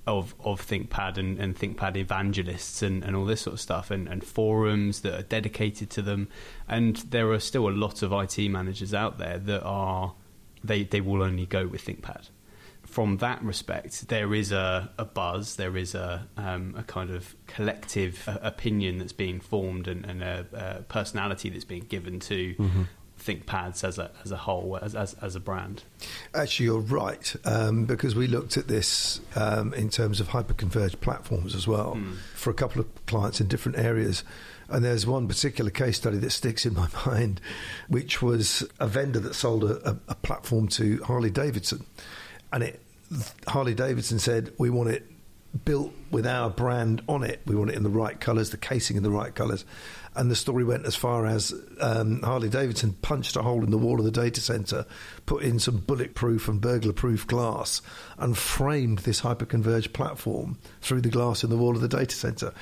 of, 0.09 0.35
of 0.41 0.67
ThinkPad 0.67 1.19
and, 1.19 1.39
and 1.39 1.57
ThinkPad 1.57 1.97
evangelists 1.97 2.83
and, 2.83 3.05
and 3.05 3.15
all 3.15 3.25
this 3.25 3.43
sort 3.43 3.55
of 3.55 3.61
stuff, 3.61 3.93
and, 3.93 4.09
and 4.09 4.25
forums 4.25 5.03
that 5.03 5.15
are 5.15 5.23
dedicated 5.23 5.89
to 5.91 6.03
them. 6.03 6.29
And 6.69 6.97
there 6.97 7.31
are 7.31 7.41
still 7.41 7.69
a 7.69 7.71
lot 7.71 8.03
of 8.03 8.13
IT 8.13 8.39
managers 8.49 8.93
out 8.93 9.19
there 9.19 9.39
that 9.39 9.63
are, 9.63 10.15
they, 10.65 10.83
they 10.83 11.01
will 11.01 11.23
only 11.23 11.47
go 11.47 11.69
with 11.69 11.85
ThinkPad 11.85 12.31
from 12.89 13.19
that 13.19 13.43
respect, 13.43 14.09
there 14.09 14.35
is 14.35 14.51
a, 14.51 14.91
a 14.99 15.05
buzz, 15.05 15.57
there 15.57 15.77
is 15.77 15.95
a, 15.95 16.27
um, 16.37 16.75
a 16.77 16.83
kind 16.83 17.11
of 17.11 17.35
collective 17.47 18.27
uh, 18.27 18.39
opinion 18.43 18.99
that's 18.99 19.13
being 19.13 19.41
formed 19.41 19.87
and, 19.87 20.05
and 20.07 20.23
a, 20.23 20.47
a 20.53 20.83
personality 20.83 21.51
that's 21.51 21.65
being 21.65 21.85
given 21.85 22.19
to 22.21 22.55
ThinkPads 23.21 23.85
as 23.85 23.99
a, 23.99 24.11
as 24.25 24.33
a 24.33 24.37
whole, 24.37 24.79
as, 24.81 24.95
as, 24.95 25.15
as 25.15 25.37
a 25.37 25.41
brand. 25.41 25.85
Actually, 26.35 26.67
you're 26.67 26.81
right, 26.81 27.37
um, 27.45 27.85
because 27.85 28.15
we 28.15 28.27
looked 28.27 28.57
at 28.57 28.69
this 28.69 29.21
um, 29.37 29.75
in 29.75 29.91
terms 29.91 30.19
of 30.19 30.29
hyper-converged 30.29 31.01
platforms 31.01 31.55
as 31.55 31.69
well 31.69 31.99
for 32.35 32.51
a 32.51 32.55
couple 32.55 32.81
of 32.81 33.07
clients 33.07 33.41
in 33.41 33.49
different 33.49 33.79
areas. 33.79 34.25
And 34.71 34.85
there's 34.85 35.07
one 35.07 35.29
particular 35.29 35.71
case 35.71 35.97
study 35.97 36.19
that 36.19 36.31
sticks 36.31 36.65
in 36.65 36.75
my 36.75 36.89
mind, 37.07 37.41
which 37.89 38.23
was 38.23 38.67
a 38.81 38.87
vendor 38.87 39.21
that 39.21 39.35
sold 39.35 39.65
a, 39.65 39.91
a, 39.91 39.97
a 40.09 40.15
platform 40.15 40.69
to 40.69 41.03
Harley 41.05 41.31
Davidson. 41.31 41.85
And 42.53 42.63
it, 42.63 42.83
Harley 43.47 43.75
Davidson 43.75 44.19
said, 44.19 44.53
We 44.59 44.71
want 44.71 44.91
it 44.91 45.07
built 45.65 45.93
with 46.11 46.27
our 46.27 46.51
brand 46.51 47.03
on 47.09 47.23
it. 47.23 47.41
We 47.47 47.55
want 47.55 47.71
it 47.71 47.77
in 47.77 47.83
the 47.83 47.89
right 47.89 48.19
colours, 48.19 48.51
the 48.51 48.57
casing 48.57 48.97
in 48.97 49.03
the 49.03 49.11
right 49.11 49.35
colours. 49.35 49.65
And 50.15 50.31
the 50.31 50.37
story 50.37 50.65
went 50.65 50.85
as 50.85 50.97
far 50.97 51.27
as 51.27 51.55
um, 51.81 52.23
Harley 52.23 52.49
Davidson 52.49 52.93
punched 53.03 53.37
a 53.37 53.43
hole 53.43 53.63
in 53.63 53.71
the 53.71 53.79
wall 53.79 53.99
of 53.99 54.05
the 54.05 54.11
data 54.11 54.41
centre, 54.41 54.85
put 55.27 55.45
in 55.45 55.59
some 55.61 55.79
bulletproof 55.79 56.49
and 56.49 56.61
burglar 56.61 56.93
proof 56.93 57.27
glass, 57.27 57.83
and 58.19 58.37
framed 58.37 59.01
this 59.01 59.21
hyperconverged 59.21 59.93
platform 59.93 60.59
through 60.81 61.03
the 61.03 61.09
glass 61.09 61.45
in 61.45 61.51
the 61.51 61.57
wall 61.57 61.77
of 61.77 61.83
the 61.83 61.89
data 61.89 62.17
centre. 62.17 62.53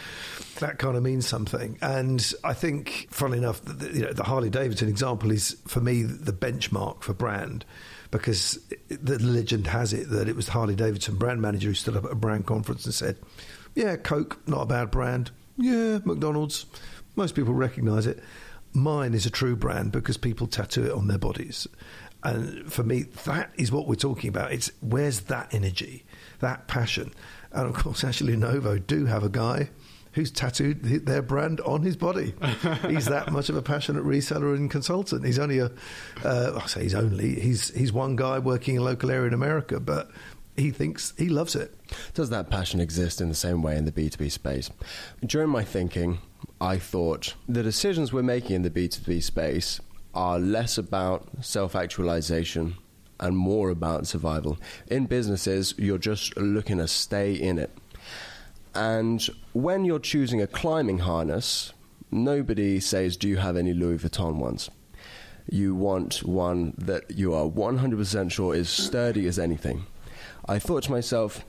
That 0.58 0.78
kind 0.78 0.96
of 0.96 1.02
means 1.02 1.26
something. 1.26 1.78
And 1.80 2.32
I 2.44 2.52
think, 2.52 3.08
funnily 3.10 3.38
enough, 3.38 3.62
the, 3.64 3.90
you 3.92 4.02
know, 4.02 4.12
the 4.12 4.24
Harley 4.24 4.50
Davidson 4.50 4.88
example 4.88 5.30
is, 5.30 5.56
for 5.66 5.80
me, 5.80 6.02
the 6.02 6.32
benchmark 6.32 7.02
for 7.02 7.14
brand 7.14 7.64
because 8.10 8.58
the 8.88 9.18
legend 9.18 9.66
has 9.68 9.92
it 9.92 10.10
that 10.10 10.28
it 10.28 10.36
was 10.36 10.48
Harley 10.48 10.74
Davidson 10.74 11.16
brand 11.16 11.40
manager 11.40 11.68
who 11.68 11.74
stood 11.74 11.96
up 11.96 12.04
at 12.04 12.12
a 12.12 12.16
brand 12.16 12.46
conference 12.46 12.84
and 12.84 12.94
said, 12.94 13.18
"Yeah, 13.74 13.96
Coke, 13.96 14.38
not 14.46 14.62
a 14.62 14.66
bad 14.66 14.90
brand. 14.90 15.30
Yeah, 15.56 15.98
McDonald's, 16.04 16.66
most 17.14 17.34
people 17.34 17.54
recognise 17.54 18.06
it. 18.06 18.22
Mine 18.72 19.14
is 19.14 19.26
a 19.26 19.30
true 19.30 19.56
brand 19.56 19.92
because 19.92 20.16
people 20.16 20.46
tattoo 20.46 20.84
it 20.84 20.92
on 20.92 21.08
their 21.08 21.18
bodies." 21.18 21.66
And 22.22 22.72
for 22.72 22.82
me, 22.82 23.02
that 23.24 23.52
is 23.56 23.70
what 23.70 23.86
we're 23.86 23.94
talking 23.94 24.28
about. 24.28 24.52
It's 24.52 24.70
where's 24.80 25.20
that 25.20 25.52
energy, 25.52 26.04
that 26.40 26.66
passion, 26.66 27.12
and 27.52 27.68
of 27.68 27.74
course, 27.74 28.04
actually, 28.04 28.36
Lenovo 28.36 28.84
do 28.84 29.06
have 29.06 29.22
a 29.22 29.28
guy 29.28 29.70
who's 30.16 30.30
tattooed 30.30 30.82
their 30.82 31.20
brand 31.20 31.60
on 31.60 31.82
his 31.82 31.94
body. 31.94 32.32
he's 32.88 33.04
that 33.04 33.30
much 33.30 33.50
of 33.50 33.56
a 33.56 33.60
passionate 33.60 34.02
reseller 34.02 34.56
and 34.56 34.70
consultant. 34.70 35.26
He's 35.26 35.38
only 35.38 35.58
a, 35.58 35.70
uh, 36.24 36.58
I 36.60 36.66
say 36.66 36.84
he's 36.84 36.94
only, 36.94 37.38
he's, 37.38 37.68
he's 37.74 37.92
one 37.92 38.16
guy 38.16 38.38
working 38.38 38.76
in 38.76 38.80
a 38.80 38.84
local 38.84 39.10
area 39.10 39.28
in 39.28 39.34
America, 39.34 39.78
but 39.78 40.10
he 40.56 40.70
thinks 40.70 41.12
he 41.18 41.28
loves 41.28 41.54
it. 41.54 41.74
Does 42.14 42.30
that 42.30 42.48
passion 42.48 42.80
exist 42.80 43.20
in 43.20 43.28
the 43.28 43.34
same 43.34 43.60
way 43.60 43.76
in 43.76 43.84
the 43.84 43.92
B2B 43.92 44.32
space? 44.32 44.70
During 45.24 45.50
my 45.50 45.64
thinking, 45.64 46.18
I 46.62 46.78
thought 46.78 47.34
the 47.46 47.62
decisions 47.62 48.10
we're 48.10 48.22
making 48.22 48.56
in 48.56 48.62
the 48.62 48.70
B2B 48.70 49.22
space 49.22 49.80
are 50.14 50.38
less 50.38 50.78
about 50.78 51.28
self 51.42 51.76
actualization 51.76 52.76
and 53.20 53.36
more 53.36 53.68
about 53.68 54.06
survival. 54.06 54.56
In 54.86 55.04
businesses, 55.04 55.74
you're 55.76 55.98
just 55.98 56.34
looking 56.38 56.78
to 56.78 56.88
stay 56.88 57.34
in 57.34 57.58
it. 57.58 57.70
And 58.76 59.26
when 59.54 59.86
you're 59.86 59.98
choosing 59.98 60.42
a 60.42 60.46
climbing 60.46 60.98
harness, 60.98 61.72
nobody 62.10 62.78
says, 62.78 63.16
Do 63.16 63.26
you 63.26 63.38
have 63.38 63.56
any 63.56 63.72
Louis 63.72 63.96
Vuitton 63.96 64.36
ones? 64.36 64.70
You 65.48 65.74
want 65.74 66.22
one 66.24 66.74
that 66.76 67.10
you 67.10 67.32
are 67.32 67.48
100% 67.48 68.30
sure 68.30 68.54
is 68.54 68.68
sturdy 68.68 69.26
as 69.26 69.38
anything. 69.38 69.86
I 70.46 70.58
thought 70.58 70.82
to 70.84 70.90
myself, 70.90 71.44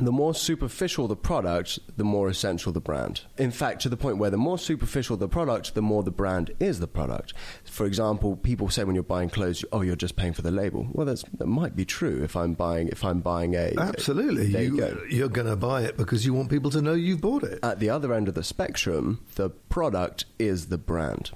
the 0.00 0.12
more 0.12 0.34
superficial 0.34 1.06
the 1.06 1.16
product, 1.16 1.78
the 1.96 2.04
more 2.04 2.28
essential 2.28 2.72
the 2.72 2.80
brand. 2.80 3.22
In 3.38 3.50
fact, 3.50 3.82
to 3.82 3.88
the 3.88 3.96
point 3.96 4.18
where 4.18 4.30
the 4.30 4.36
more 4.36 4.58
superficial 4.58 5.16
the 5.16 5.28
product, 5.28 5.74
the 5.74 5.82
more 5.82 6.02
the 6.02 6.10
brand 6.10 6.50
is 6.58 6.80
the 6.80 6.86
product. 6.86 7.32
For 7.64 7.86
example, 7.86 8.36
people 8.36 8.68
say 8.68 8.84
when 8.84 8.94
you're 8.94 9.04
buying 9.04 9.30
clothes, 9.30 9.64
"Oh, 9.72 9.82
you're 9.82 9.96
just 9.96 10.16
paying 10.16 10.32
for 10.32 10.42
the 10.42 10.50
label." 10.50 10.88
Well, 10.92 11.06
that 11.06 11.46
might 11.46 11.76
be 11.76 11.84
true 11.84 12.22
if 12.22 12.36
I'm 12.36 12.54
buying 12.54 12.88
if 12.88 13.04
I'm 13.04 13.20
buying 13.20 13.54
a 13.54 13.72
absolutely. 13.78 14.54
A, 14.54 14.62
you, 14.62 14.76
go. 14.76 15.00
you're 15.08 15.28
going 15.28 15.46
to 15.46 15.56
buy 15.56 15.82
it 15.82 15.96
because 15.96 16.26
you 16.26 16.34
want 16.34 16.50
people 16.50 16.70
to 16.70 16.82
know 16.82 16.94
you've 16.94 17.20
bought 17.20 17.44
it. 17.44 17.60
At 17.62 17.78
the 17.78 17.90
other 17.90 18.12
end 18.12 18.28
of 18.28 18.34
the 18.34 18.42
spectrum, 18.42 19.20
the 19.36 19.50
product 19.50 20.24
is 20.38 20.66
the 20.66 20.78
brand. 20.78 21.30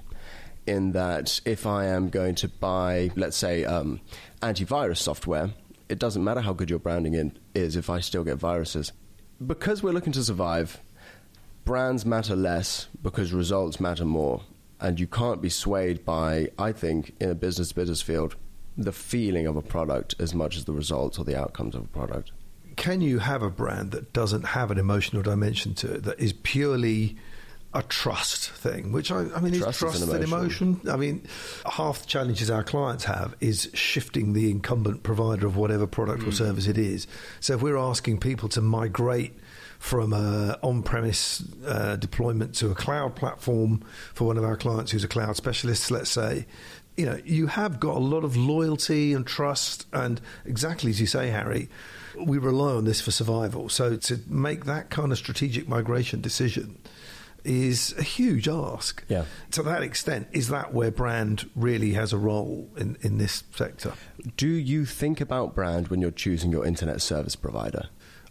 In 0.67 0.91
that, 0.91 1.41
if 1.45 1.65
I 1.65 1.85
am 1.85 2.09
going 2.09 2.35
to 2.35 2.47
buy, 2.47 3.09
let's 3.15 3.37
say, 3.37 3.65
um, 3.65 4.01
antivirus 4.41 4.97
software 4.97 5.51
it 5.89 5.99
doesn't 5.99 6.23
matter 6.23 6.41
how 6.41 6.53
good 6.53 6.69
your 6.69 6.79
branding 6.79 7.33
is 7.55 7.75
if 7.75 7.89
I 7.89 7.99
still 7.99 8.23
get 8.23 8.37
viruses. 8.37 8.93
Because 9.45 9.81
we're 9.81 9.91
looking 9.91 10.13
to 10.13 10.23
survive, 10.23 10.79
brands 11.65 12.05
matter 12.05 12.35
less 12.35 12.87
because 13.01 13.33
results 13.33 13.79
matter 13.79 14.05
more. 14.05 14.41
And 14.79 14.99
you 14.99 15.07
can't 15.07 15.41
be 15.41 15.49
swayed 15.49 16.05
by, 16.05 16.49
I 16.57 16.71
think, 16.71 17.13
in 17.19 17.29
a 17.29 17.35
business 17.35 17.73
business 17.73 18.01
field, 18.01 18.35
the 18.77 18.93
feeling 18.93 19.45
of 19.45 19.57
a 19.57 19.61
product 19.61 20.15
as 20.19 20.33
much 20.33 20.55
as 20.55 20.65
the 20.65 20.73
results 20.73 21.19
or 21.19 21.25
the 21.25 21.37
outcomes 21.37 21.75
of 21.75 21.83
a 21.83 21.87
product. 21.87 22.31
Can 22.77 23.01
you 23.01 23.19
have 23.19 23.41
a 23.41 23.49
brand 23.49 23.91
that 23.91 24.13
doesn't 24.13 24.43
have 24.43 24.71
an 24.71 24.77
emotional 24.77 25.21
dimension 25.21 25.73
to 25.75 25.95
it, 25.95 26.03
that 26.03 26.19
is 26.19 26.31
purely 26.31 27.17
a 27.73 27.83
trust 27.83 28.49
thing, 28.49 28.91
which 28.91 29.11
I, 29.11 29.25
I 29.35 29.39
mean 29.41 29.53
trust 29.53 29.75
is 29.75 29.77
trust 29.77 30.01
and 30.01 30.23
emotion. 30.23 30.81
I 30.89 30.95
mean, 30.95 31.27
half 31.65 32.01
the 32.01 32.07
challenges 32.07 32.49
our 32.49 32.63
clients 32.63 33.03
have 33.03 33.35
is 33.41 33.69
shifting 33.73 34.33
the 34.33 34.49
incumbent 34.49 35.03
provider 35.03 35.45
of 35.45 35.55
whatever 35.55 35.85
product 35.85 36.23
mm. 36.23 36.27
or 36.27 36.31
service 36.31 36.67
it 36.67 36.79
is. 36.79 37.05
So 37.39 37.53
if 37.53 37.61
we're 37.61 37.77
asking 37.77 38.19
people 38.19 38.49
to 38.49 38.61
migrate 38.61 39.33
from 39.77 40.13
a 40.13 40.57
on-premise 40.61 41.43
uh, 41.65 41.95
deployment 41.95 42.55
to 42.55 42.71
a 42.71 42.75
cloud 42.75 43.15
platform 43.15 43.83
for 44.13 44.25
one 44.25 44.37
of 44.37 44.43
our 44.43 44.57
clients 44.57 44.91
who's 44.91 45.03
a 45.03 45.07
cloud 45.07 45.35
specialist, 45.35 45.91
let's 45.91 46.09
say, 46.09 46.47
you 46.97 47.05
know, 47.05 47.19
you 47.23 47.47
have 47.47 47.79
got 47.79 47.95
a 47.95 47.99
lot 47.99 48.25
of 48.25 48.35
loyalty 48.35 49.13
and 49.13 49.25
trust, 49.25 49.85
and 49.93 50.19
exactly 50.43 50.89
as 50.89 50.99
you 50.99 51.07
say, 51.07 51.29
Harry, 51.29 51.69
we 52.17 52.37
rely 52.37 52.73
on 52.73 52.83
this 52.83 52.99
for 52.99 53.11
survival. 53.11 53.69
So 53.69 53.95
to 53.95 54.19
make 54.27 54.65
that 54.65 54.89
kind 54.89 55.11
of 55.13 55.17
strategic 55.17 55.69
migration 55.69 56.19
decision 56.19 56.77
is 57.43 57.93
a 57.97 58.03
huge 58.03 58.47
ask. 58.47 59.03
Yeah. 59.07 59.25
To 59.51 59.63
that 59.63 59.83
extent, 59.83 60.27
is 60.31 60.49
that 60.49 60.73
where 60.73 60.91
brand 60.91 61.49
really 61.55 61.93
has 61.93 62.13
a 62.13 62.17
role 62.17 62.69
in, 62.77 62.97
in 63.01 63.17
this 63.17 63.43
sector? 63.55 63.93
Do 64.37 64.47
you 64.47 64.85
think 64.85 65.21
about 65.21 65.55
brand 65.55 65.87
when 65.87 66.01
you're 66.01 66.11
choosing 66.11 66.51
your 66.51 66.65
internet 66.65 67.01
service 67.01 67.35
provider? 67.35 67.89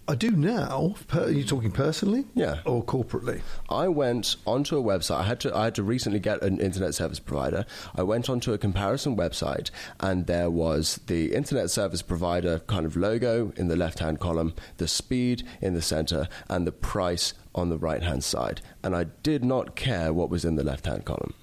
I 0.09 0.15
do 0.15 0.31
now. 0.31 0.95
Per, 1.07 1.25
are 1.25 1.31
you 1.31 1.45
talking 1.45 1.71
personally? 1.71 2.25
Yeah. 2.35 2.61
Or 2.65 2.83
corporately? 2.83 3.43
I 3.69 3.89
went 3.89 4.37
onto 4.47 4.79
a 4.79 4.83
website. 4.83 5.19
I 5.19 5.25
had 5.25 5.39
to. 5.41 5.55
I 5.55 5.65
had 5.65 5.75
to 5.75 5.83
recently 5.83 6.19
get 6.19 6.43
an 6.43 6.59
internet 6.61 6.95
service 6.95 7.19
provider. 7.19 7.67
I 7.95 8.05
went 8.05 8.31
onto 8.31 8.55
a 8.55 8.59
comparison 8.59 9.19
website, 9.19 9.71
and 10.01 10.27
there 10.27 10.49
was 10.49 10.99
the 11.09 11.35
internet 11.35 11.71
service 11.71 12.01
provider 12.01 12.61
kind 12.61 12.87
of 12.87 12.97
logo 12.97 13.53
in 13.57 13.69
the 13.69 13.77
left-hand 13.77 14.19
column, 14.19 14.55
the 14.79 14.89
speed 14.89 15.43
in 15.61 15.75
the 15.75 15.83
center, 15.83 16.27
and 16.49 16.67
the 16.67 16.73
price 16.73 17.35
on 17.55 17.69
the 17.69 17.77
right-hand 17.77 18.25
side. 18.25 18.63
And 18.83 18.97
I 18.97 19.05
did 19.23 19.45
not 19.45 19.77
care 19.77 20.15
what 20.15 20.31
was 20.31 20.43
in 20.43 20.57
the 20.57 20.65
left-hand 20.65 21.05
column. 21.05 21.35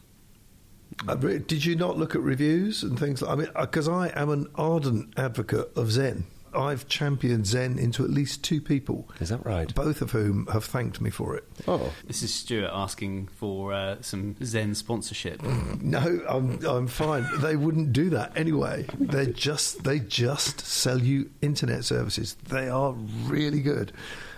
Uh, 1.07 1.15
did 1.15 1.65
you 1.65 1.75
not 1.75 1.97
look 1.97 2.15
at 2.15 2.21
reviews 2.21 2.81
and 2.81 2.97
things? 2.97 3.21
Like, 3.21 3.31
I 3.31 3.35
mean, 3.35 3.49
because 3.59 3.87
uh, 3.87 3.95
I 3.95 4.07
am 4.19 4.29
an 4.29 4.47
ardent 4.55 5.13
advocate 5.17 5.71
of 5.75 5.91
Zen. 5.91 6.25
I've 6.55 6.87
championed 6.87 7.45
Zen 7.47 7.77
into 7.77 8.03
at 8.03 8.09
least 8.09 8.43
two 8.43 8.61
people. 8.61 9.09
Is 9.19 9.29
that 9.29 9.45
right? 9.45 9.73
Both 9.73 10.01
of 10.01 10.11
whom 10.11 10.47
have 10.47 10.65
thanked 10.65 11.01
me 11.01 11.09
for 11.09 11.35
it. 11.35 11.43
Oh, 11.67 11.93
this 12.05 12.23
is 12.23 12.33
Stuart 12.33 12.71
asking 12.73 13.27
for 13.27 13.73
uh, 13.73 14.01
some 14.01 14.35
Zen 14.43 14.75
sponsorship. 14.75 15.41
no, 15.81 16.21
I'm 16.27 16.65
I'm 16.65 16.87
fine. 16.87 17.25
they 17.39 17.55
wouldn't 17.55 17.93
do 17.93 18.09
that 18.11 18.37
anyway. 18.37 18.85
They 18.97 19.27
just 19.27 19.83
they 19.83 19.99
just 19.99 20.61
sell 20.61 21.01
you 21.01 21.29
internet 21.41 21.85
services. 21.85 22.35
They 22.47 22.69
are 22.69 22.93
really 23.25 23.61
good 23.61 23.91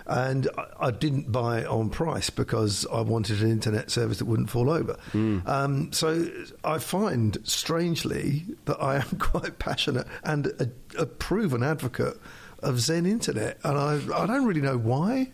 and 0.08 0.48
I, 0.58 0.88
I, 0.88 0.92
didn't 0.92 1.32
buy 1.32 1.66
on 1.66 1.90
price 1.90 2.30
because 2.30 2.88
I 2.92 3.02
wanted 3.02 3.42
an 3.42 3.52
internet 3.52 3.92
service 3.92 4.20
that 4.20 4.26
wouldn't 4.26 4.50
fall 4.50 4.70
over. 4.70 4.98
Mm. 5.12 5.48
Um, 5.48 5.92
so 5.92 6.30
I 6.64 6.80
find, 6.80 7.38
strangely, 7.44 8.46
that 8.66 8.82
I 8.82 8.96
am 8.96 9.18
quite 9.20 9.60
passionate 9.60 10.08
and 10.24 10.48
a, 10.48 10.70
a 10.98 11.06
proven 11.06 11.62
advocate 11.62 12.20
of 12.60 12.80
Zen 12.80 13.06
Internet, 13.06 13.60
and 13.64 13.78
I, 13.78 14.24
I 14.24 14.26
don't 14.26 14.46
really 14.46 14.62
know 14.62 14.78
why. 14.78 15.32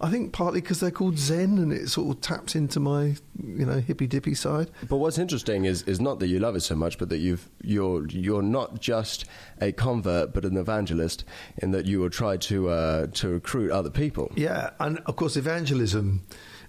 I 0.00 0.10
think 0.10 0.32
partly 0.32 0.60
because 0.60 0.80
they're 0.80 0.90
called 0.90 1.18
Zen 1.18 1.58
and 1.58 1.72
it 1.72 1.88
sort 1.88 2.14
of 2.14 2.22
taps 2.22 2.54
into 2.54 2.80
my, 2.80 3.16
you 3.38 3.66
know, 3.66 3.80
hippy 3.80 4.06
dippy 4.06 4.34
side. 4.34 4.70
But 4.88 4.96
what's 4.96 5.18
interesting 5.18 5.66
is, 5.66 5.82
is 5.82 6.00
not 6.00 6.20
that 6.20 6.28
you 6.28 6.38
love 6.38 6.56
it 6.56 6.60
so 6.60 6.74
much, 6.74 6.96
but 6.96 7.10
that 7.10 7.18
you've 7.18 7.48
you're 7.62 8.06
you're 8.08 8.42
not 8.42 8.80
just 8.80 9.26
a 9.60 9.72
convert 9.72 10.32
but 10.32 10.44
an 10.44 10.56
evangelist 10.56 11.24
in 11.58 11.72
that 11.72 11.86
you 11.86 12.00
will 12.00 12.10
try 12.10 12.36
to 12.38 12.70
uh, 12.70 13.06
to 13.08 13.28
recruit 13.28 13.70
other 13.70 13.90
people. 13.90 14.32
Yeah, 14.36 14.70
and 14.80 14.98
of 15.06 15.16
course 15.16 15.36
evangelism 15.36 16.22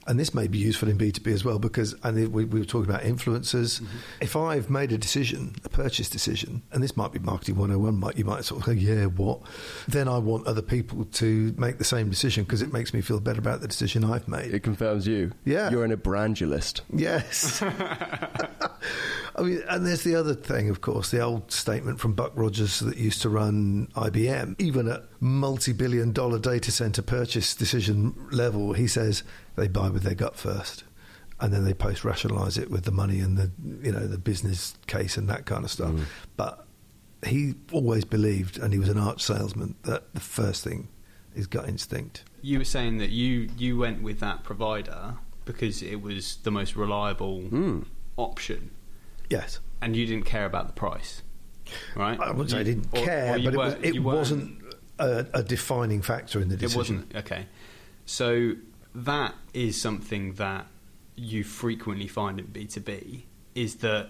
and 0.08 0.20
this 0.20 0.34
may 0.34 0.48
be 0.48 0.58
useful 0.58 0.90
in 0.90 0.98
B2B 0.98 1.32
as 1.32 1.46
well 1.46 1.60
because, 1.60 1.96
and 2.04 2.34
we, 2.34 2.46
we 2.46 2.60
were 2.60 2.66
talking 2.66 2.90
about 2.90 3.04
influencers. 3.04 3.82
Mm-hmm. 3.82 3.98
If 4.22 4.36
I've 4.36 4.70
made 4.70 4.92
a 4.92 4.98
decision, 4.98 5.56
a 5.64 5.70
purchase 5.70 6.10
decision, 6.10 6.64
and 6.72 6.84
this 6.84 6.98
might 6.98 7.12
be 7.12 7.20
marketing 7.20 7.56
101, 7.58 8.00
might, 8.00 8.18
you 8.18 8.26
might 8.26 8.44
sort 8.44 8.62
of 8.62 8.66
go, 8.66 8.72
yeah, 8.72 9.06
what? 9.06 9.42
Then 9.88 10.08
I 10.08 10.18
want 10.18 10.48
other 10.48 10.62
people 10.62 11.06
to 11.06 11.54
make 11.58 11.78
the 11.78 11.84
same 11.84 12.10
decision 12.10 12.44
because 12.44 12.62
it 12.62 12.74
makes 12.74 12.94
me 12.94 13.02
feel 13.02 13.20
better 13.20 13.40
about 13.40 13.62
the 13.62 13.68
decision 13.68 14.04
I've 14.04 14.28
made. 14.28 14.54
It 14.54 14.64
confirms 14.64 15.06
you. 15.06 15.32
Yeah. 15.46 15.70
You're 15.70 15.86
an 15.86 15.96
ebrandulist. 15.96 16.82
Yes. 16.94 17.62
I 19.36 19.42
mean, 19.42 19.64
and 19.70 19.86
there's 19.86 20.04
the 20.04 20.16
other 20.16 20.34
thing, 20.34 20.70
of 20.70 20.82
course, 20.82 21.12
the 21.12 21.22
old 21.22 21.52
statement 21.52 22.00
from 22.00 22.14
Buck 22.14 22.32
Rodgers 22.36 22.80
that 22.80 22.98
used 22.98 23.22
to 23.22 23.30
run 23.30 23.88
IBM. 23.96 24.60
Even 24.60 24.88
at 24.88 25.04
multi-billion 25.22 26.12
dollar 26.12 26.40
data 26.40 26.72
center 26.72 27.02
purchase 27.02 27.56
decision 27.56 28.14
level, 28.32 28.74
he 28.74 28.88
says 28.88 29.24
they 29.56 29.68
buy 29.68 29.90
with 29.90 30.04
their 30.04 30.16
gut 30.16 30.36
first, 30.36 30.84
and 31.40 31.54
then 31.54 31.64
they 31.64 31.74
post 31.74 32.04
rationalize 32.04 32.58
it 32.58 32.70
with 32.70 32.84
the 32.84 32.92
money 32.92 33.20
and 33.20 33.38
the 33.38 33.52
you 33.84 33.92
know 33.92 34.08
the 34.08 34.18
business 34.18 34.76
case 34.88 35.16
and 35.18 35.30
that 35.30 35.46
kind 35.46 35.64
of 35.64 35.72
stuff. 35.72 35.92
Mm. 35.92 36.04
But 36.36 36.66
he 37.26 37.54
always 37.72 38.04
believed, 38.04 38.58
and 38.58 38.74
he 38.74 38.80
was 38.80 38.90
an 38.90 38.98
arch 38.98 39.22
salesman, 39.22 39.76
that 39.84 40.12
the 40.14 40.20
first 40.20 40.64
thing 40.64 40.90
is 41.36 41.46
gut 41.48 41.70
instinct. 41.70 42.24
You 42.42 42.58
were 42.58 42.66
saying 42.66 42.98
that 42.98 43.12
you 43.12 43.48
you 43.58 43.78
went 43.78 44.02
with 44.02 44.20
that 44.20 44.44
provider 44.44 45.14
because 45.46 45.82
it 45.84 46.02
was 46.02 46.38
the 46.44 46.52
most 46.52 46.76
reliable 46.76 47.42
Mm. 47.44 47.86
option, 48.18 48.72
Yes. 49.30 49.60
and 49.82 49.96
you 49.96 50.06
didn't 50.08 50.26
care 50.26 50.46
about 50.46 50.66
the 50.68 50.74
price, 50.74 51.22
right? 51.96 52.20
I 52.20 52.32
wouldn't 52.32 52.50
say 52.52 52.60
I 52.60 52.64
didn't 52.64 52.88
or- 52.94 53.04
care, 53.06 53.36
or 53.36 53.40
but 53.40 53.54
it, 53.54 53.58
was, 53.58 53.74
it 53.84 54.00
wasn't 54.00 54.61
a, 55.02 55.26
a 55.34 55.44
defining 55.44 56.02
factor 56.02 56.40
in 56.40 56.50
the 56.50 56.58
decision. 56.58 56.76
It 56.76 56.78
wasn't 56.78 57.16
okay. 57.16 57.46
So 58.06 58.54
that 58.96 59.36
is 59.54 59.80
something 59.80 60.34
that 60.34 60.68
you 61.16 61.44
frequently 61.44 62.08
find 62.08 62.40
in 62.40 62.46
B 62.48 62.66
two 62.66 62.82
B 62.82 63.26
is 63.54 63.76
that 63.78 64.10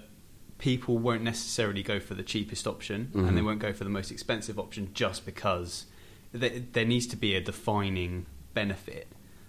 people 0.58 0.98
won't 1.00 1.24
necessarily 1.24 1.82
go 1.82 2.00
for 2.00 2.14
the 2.14 2.24
cheapest 2.24 2.68
option 2.68 3.10
and 3.14 3.24
mm-hmm. 3.24 3.36
they 3.36 3.42
won't 3.42 3.60
go 3.60 3.74
for 3.74 3.84
the 3.84 3.90
most 3.90 4.12
expensive 4.12 4.60
option 4.60 4.92
just 4.94 5.26
because 5.26 5.86
there, 6.32 6.60
there 6.74 6.86
needs 6.86 7.08
to 7.08 7.16
be 7.16 7.36
a 7.36 7.42
defining 7.42 8.28
benefit 8.54 9.08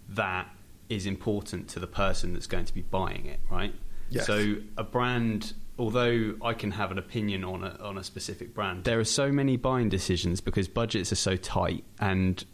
that 0.09 0.49
is 0.89 1.05
important 1.05 1.69
to 1.69 1.79
the 1.79 1.87
person 1.87 2.33
that's 2.33 2.47
going 2.47 2.65
to 2.65 2.73
be 2.73 2.81
buying 2.81 3.27
it, 3.27 3.41
right? 3.51 3.75
Yes. 4.09 4.27
So 4.27 4.57
a 4.77 4.85
brand 4.85 5.53
although 5.79 6.35
I 6.43 6.53
can 6.55 6.73
have 6.73 6.91
an 6.91 6.99
opinion 6.99 7.45
on 7.45 7.65
a 7.65 7.77
on 7.81 7.99
a 7.99 8.05
specific 8.05 8.55
brand, 8.55 8.85
there 8.85 9.01
are 9.01 9.05
so 9.05 9.33
many 9.33 9.57
buying 9.57 9.89
decisions 9.89 10.41
because 10.41 10.69
budgets 10.69 11.13
are 11.13 11.17
so 11.17 11.37
tight 11.37 11.85
and 11.99 12.45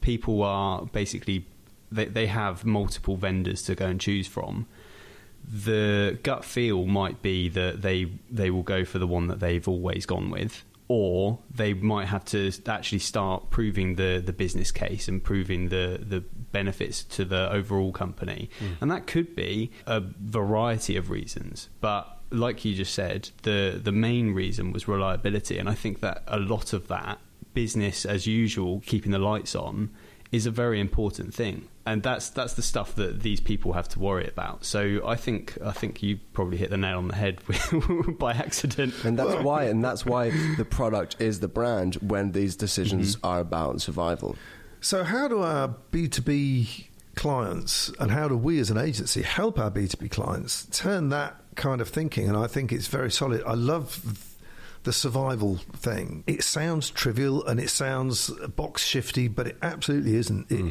people 0.00 0.42
are 0.42 0.86
basically 0.86 1.46
they 1.90 2.06
they 2.06 2.26
have 2.26 2.64
multiple 2.64 3.16
vendors 3.16 3.62
to 3.62 3.74
go 3.74 3.86
and 3.86 4.00
choose 4.00 4.26
from. 4.26 4.66
The 5.50 6.18
gut 6.22 6.44
feel 6.44 6.84
might 6.84 7.22
be 7.22 7.48
that 7.48 7.82
they 7.82 8.12
they 8.30 8.50
will 8.50 8.62
go 8.62 8.84
for 8.84 8.98
the 8.98 9.06
one 9.06 9.28
that 9.28 9.40
they've 9.40 9.66
always 9.66 10.04
gone 10.04 10.30
with, 10.30 10.62
or 10.88 11.38
they 11.54 11.72
might 11.74 12.06
have 12.06 12.24
to 12.26 12.52
actually 12.66 12.98
start 12.98 13.50
proving 13.50 13.94
the 13.94 14.22
the 14.24 14.32
business 14.32 14.70
case 14.70 15.08
and 15.08 15.22
proving 15.24 15.68
the 15.70 16.00
the 16.02 16.20
benefits 16.52 17.02
to 17.04 17.24
the 17.24 17.50
overall 17.50 17.92
company, 17.92 18.50
hmm. 18.58 18.72
and 18.80 18.90
that 18.90 19.06
could 19.06 19.34
be 19.34 19.70
a 19.86 20.00
variety 20.00 20.96
of 20.96 21.10
reasons, 21.10 21.68
but. 21.80 22.14
Like 22.30 22.64
you 22.64 22.74
just 22.74 22.94
said, 22.94 23.30
the 23.42 23.80
the 23.82 23.92
main 23.92 24.34
reason 24.34 24.72
was 24.72 24.86
reliability, 24.86 25.58
and 25.58 25.68
I 25.68 25.74
think 25.74 26.00
that 26.00 26.22
a 26.26 26.38
lot 26.38 26.72
of 26.72 26.88
that 26.88 27.18
business 27.54 28.04
as 28.04 28.26
usual, 28.26 28.82
keeping 28.86 29.12
the 29.12 29.18
lights 29.18 29.54
on, 29.54 29.90
is 30.30 30.46
a 30.46 30.50
very 30.50 30.78
important 30.78 31.32
thing, 31.32 31.68
and 31.86 32.02
that's 32.02 32.28
that's 32.28 32.54
the 32.54 32.62
stuff 32.62 32.94
that 32.96 33.22
these 33.22 33.40
people 33.40 33.72
have 33.72 33.88
to 33.88 33.98
worry 33.98 34.26
about. 34.26 34.64
So 34.64 35.00
I 35.06 35.16
think 35.16 35.56
I 35.64 35.72
think 35.72 36.02
you 36.02 36.18
probably 36.34 36.58
hit 36.58 36.70
the 36.70 36.76
nail 36.76 36.98
on 36.98 37.08
the 37.08 37.14
head 37.14 37.40
with, 37.48 38.18
by 38.18 38.32
accident. 38.32 38.94
And 39.04 39.18
that's 39.18 39.42
why, 39.42 39.64
and 39.64 39.82
that's 39.82 40.04
why 40.04 40.30
the 40.56 40.66
product 40.66 41.16
is 41.18 41.40
the 41.40 41.48
brand 41.48 41.94
when 41.96 42.32
these 42.32 42.56
decisions 42.56 43.16
mm-hmm. 43.16 43.26
are 43.26 43.40
about 43.40 43.80
survival. 43.80 44.36
So, 44.80 45.02
how 45.02 45.28
do 45.28 45.40
our 45.40 45.74
B2B 45.90 46.84
clients 47.16 47.90
and 47.98 48.12
how 48.12 48.28
do 48.28 48.36
we 48.36 48.60
as 48.60 48.70
an 48.70 48.78
agency 48.78 49.22
help 49.22 49.58
our 49.58 49.72
B2B 49.72 50.08
clients 50.08 50.66
turn 50.66 51.08
that 51.08 51.34
kind 51.58 51.82
of 51.82 51.88
thinking? 51.90 52.28
And 52.28 52.36
I 52.36 52.46
think 52.46 52.72
it's 52.72 52.86
very 52.86 53.10
solid. 53.10 53.42
I 53.46 53.54
love 53.54 54.24
the 54.84 54.92
survival 54.92 55.56
thing. 55.56 56.24
It 56.26 56.42
sounds 56.42 56.88
trivial 56.88 57.44
and 57.44 57.60
it 57.60 57.68
sounds 57.68 58.30
box 58.56 58.86
shifty, 58.86 59.28
but 59.28 59.46
it 59.46 59.58
absolutely 59.60 60.16
isn't. 60.16 60.50
It, 60.50 60.60
hmm. 60.60 60.68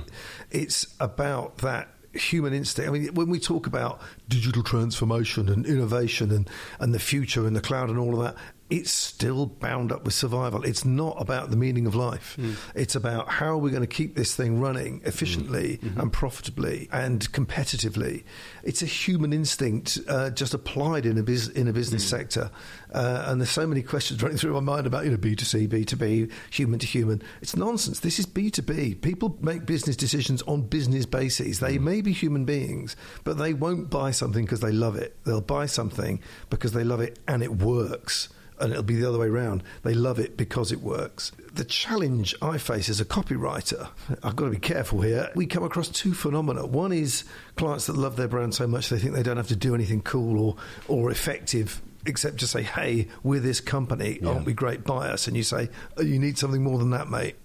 it's 0.50 0.88
about 1.00 1.60
that 1.60 1.89
human 2.13 2.53
instinct. 2.53 2.89
I 2.89 2.91
mean, 2.91 3.13
when 3.13 3.29
we 3.29 3.39
talk 3.39 3.67
about 3.67 4.01
digital 4.27 4.63
transformation 4.63 5.50
and 5.50 5.65
innovation 5.65 6.32
and, 6.32 6.50
and 6.79 6.94
the 6.94 7.00
future 7.00 7.46
and 7.46 7.56
the 7.56 7.62
cloud 7.62 7.89
and 7.89 8.00
all 8.00 8.20
of 8.20 8.24
that, 8.24 8.36
it's 8.70 8.92
still 8.92 9.46
bound 9.46 9.94
up 9.94 10.04
with 10.04 10.14
survival. 10.14 10.64
It's 10.64 10.84
not 10.84 11.16
about 11.20 11.52
the 11.52 11.56
meaning 11.56 11.88
of 11.88 11.96
life. 11.96 12.36
Hmm. 12.36 12.54
It's 12.76 12.96
about 12.96 13.30
how 13.30 13.48
are 13.48 13.58
we 13.58 13.72
going 13.72 13.82
to 13.82 13.88
keep 13.88 14.16
this 14.16 14.36
thing 14.36 14.60
running 14.60 15.02
efficiently 15.06 15.78
hmm. 15.78 15.88
mm-hmm. 15.88 16.00
and 16.02 16.14
profitably 16.14 16.90
and 16.92 17.32
competitively. 17.32 18.26
It's 18.64 18.82
a 18.82 18.86
human 18.86 19.32
instinct 19.32 20.00
uh, 20.10 20.32
just 20.32 20.54
applied 20.54 21.06
in 21.06 21.18
a, 21.18 21.24
bus- 21.24 21.48
in 21.48 21.70
a 21.70 21.74
business 21.74 22.04
hmm. 22.04 22.18
sector. 22.18 22.52
Uh, 22.94 23.26
and 23.28 23.40
there's 23.40 23.52
so 23.52 23.66
many 23.66 23.82
questions 23.82 24.22
running 24.22 24.38
through 24.38 24.54
my 24.54 24.60
mind 24.60 24.86
about 24.86 25.06
you 25.06 25.12
know 25.12 25.18
B2C, 25.18 25.70
B2B, 25.70 26.32
human 26.50 26.80
to 26.80 26.86
human. 26.86 27.22
It's 27.42 27.56
nonsense. 27.56 28.02
This 28.02 28.20
is 28.20 28.26
B2B. 28.26 29.02
People 29.02 29.38
make 29.40 29.66
business 29.66 29.96
decisions 29.96 30.42
on 30.42 30.64
business 30.64 31.06
bases. 31.06 31.62
They 31.62 31.78
may 31.78 32.02
be 32.02 32.12
human 32.12 32.44
beings, 32.44 32.98
but 33.24 33.38
they 33.38 33.54
won't 33.54 33.90
buy 33.90 34.12
something 34.12 34.44
because 34.44 34.60
they 34.60 34.72
love 34.72 34.98
it. 34.98 35.16
They'll 35.24 35.40
buy 35.40 35.68
something 35.68 36.20
because 36.50 36.74
they 36.74 36.84
love 36.84 37.00
it 37.00 37.20
and 37.30 37.41
it 37.41 37.58
works 37.58 38.30
and 38.60 38.72
it'll 38.72 38.84
be 38.84 38.96
the 38.96 39.08
other 39.08 39.20
way 39.20 39.28
around. 39.28 39.63
They 39.84 39.93
love 39.93 40.20
it 40.20 40.38
because 40.38 40.72
it 40.72 40.82
works. 40.82 41.32
The 41.54 41.65
challenge 41.65 42.36
I 42.41 42.58
face 42.58 42.89
as 42.89 43.00
a 43.00 43.06
copywriter, 43.06 43.89
I've 44.24 44.36
got 44.36 44.46
to 44.46 44.52
be 44.52 44.60
careful 44.60 45.02
here. 45.02 45.32
We 45.36 45.46
come 45.46 45.63
across 45.63 45.89
two 45.89 46.13
phenomena. 46.13 46.65
One 46.65 46.91
is 46.91 47.24
clients 47.56 47.88
that 47.88 47.98
love 47.98 48.15
their 48.15 48.28
brand 48.28 48.56
so 48.56 48.67
much 48.67 48.89
they 48.89 49.00
think 49.00 49.13
they 49.13 49.24
don't 49.24 49.38
have 49.38 49.48
to 49.50 49.56
do 49.56 49.76
anything 49.76 50.02
cool 50.02 50.39
or, 50.39 50.56
or 50.88 51.12
effective 51.12 51.82
except 52.06 52.38
just 52.38 52.54
say, 52.54 52.63
hey, 52.63 53.08
we're 53.22 53.39
this 53.39 53.60
company, 53.60 54.20
aren't 54.26 54.46
we 54.46 54.54
great? 54.54 54.86
Buy 54.86 55.10
us. 55.10 55.28
And 55.28 55.36
you 55.36 55.43
say, 55.43 55.70
oh, 55.98 56.04
you 56.04 56.17
need 56.20 56.38
something 56.38 56.63
more 56.63 56.78
than 56.80 56.91
that, 56.91 57.10
mate. 57.10 57.36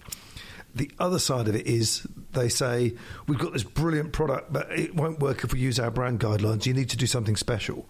The 0.74 0.90
other 0.98 1.18
side 1.18 1.48
of 1.48 1.56
it 1.56 1.66
is 1.66 2.06
they 2.32 2.48
say, 2.48 2.94
we've 3.26 3.38
got 3.38 3.52
this 3.52 3.64
brilliant 3.64 4.12
product, 4.12 4.52
but 4.52 4.70
it 4.70 4.94
won't 4.94 5.18
work 5.18 5.44
if 5.44 5.52
we 5.52 5.58
use 5.58 5.78
our 5.78 5.90
brand 5.90 6.20
guidelines. 6.20 6.64
You 6.64 6.74
need 6.74 6.90
to 6.90 6.96
do 6.96 7.06
something 7.06 7.36
special. 7.36 7.88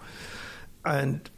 And 0.85 1.29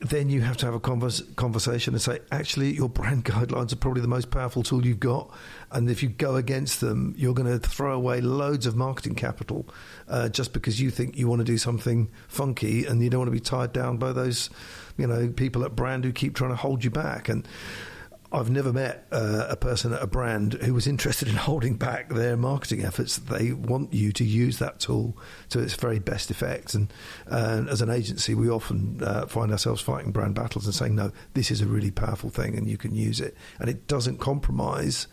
then 0.00 0.28
you 0.28 0.40
have 0.42 0.56
to 0.58 0.66
have 0.66 0.74
a 0.74 0.80
convers- 0.80 1.22
conversation 1.36 1.94
and 1.94 2.00
say, 2.00 2.20
actually, 2.30 2.72
your 2.72 2.88
brand 2.88 3.24
guidelines 3.24 3.72
are 3.72 3.76
probably 3.76 4.00
the 4.00 4.08
most 4.08 4.30
powerful 4.30 4.62
tool 4.62 4.86
you've 4.86 5.00
got. 5.00 5.30
And 5.70 5.90
if 5.90 6.02
you 6.02 6.08
go 6.08 6.36
against 6.36 6.80
them, 6.80 7.14
you're 7.16 7.34
going 7.34 7.48
to 7.48 7.58
throw 7.58 7.94
away 7.94 8.20
loads 8.20 8.66
of 8.66 8.76
marketing 8.76 9.14
capital 9.16 9.66
uh, 10.08 10.28
just 10.28 10.52
because 10.52 10.80
you 10.80 10.90
think 10.90 11.16
you 11.16 11.28
want 11.28 11.40
to 11.40 11.44
do 11.44 11.58
something 11.58 12.08
funky 12.28 12.86
and 12.86 13.02
you 13.02 13.10
don't 13.10 13.20
want 13.20 13.28
to 13.28 13.32
be 13.32 13.40
tied 13.40 13.72
down 13.72 13.96
by 13.96 14.12
those, 14.12 14.50
you 14.96 15.06
know, 15.06 15.28
people 15.28 15.64
at 15.64 15.74
brand 15.74 16.04
who 16.04 16.12
keep 16.12 16.34
trying 16.34 16.50
to 16.50 16.56
hold 16.56 16.84
you 16.84 16.90
back. 16.90 17.28
And 17.28 17.46
I've 18.30 18.50
never 18.50 18.72
met 18.72 19.06
uh, 19.10 19.46
a 19.48 19.56
person 19.56 19.92
at 19.92 20.02
a 20.02 20.06
brand 20.06 20.54
who 20.54 20.74
was 20.74 20.86
interested 20.86 21.28
in 21.28 21.34
holding 21.34 21.76
back 21.76 22.10
their 22.10 22.36
marketing 22.36 22.84
efforts. 22.84 23.16
They 23.16 23.52
want 23.52 23.92
you 23.92 24.12
to 24.12 24.24
use 24.24 24.58
that 24.58 24.80
tool 24.80 25.16
to 25.50 25.60
its 25.60 25.74
very 25.74 25.98
best 25.98 26.30
effect. 26.30 26.74
And, 26.74 26.92
as 27.28 27.80
an 27.80 27.90
agency, 27.90 28.34
we 28.34 28.50
often 28.50 29.02
uh, 29.02 29.26
find 29.26 29.52
ourselves 29.52 29.80
fighting 29.80 30.12
brand 30.12 30.34
battles 30.34 30.66
and 30.66 30.74
saying, 30.74 30.94
no, 30.94 31.12
this 31.34 31.50
is 31.50 31.60
a 31.60 31.66
really 31.66 31.90
powerful 31.90 32.30
thing 32.30 32.56
and 32.56 32.68
you 32.68 32.76
can 32.76 32.94
use 32.94 33.20
it. 33.20 33.36
And 33.58 33.68
it 33.68 33.86
doesn't 33.86 34.18
compromise 34.18 35.06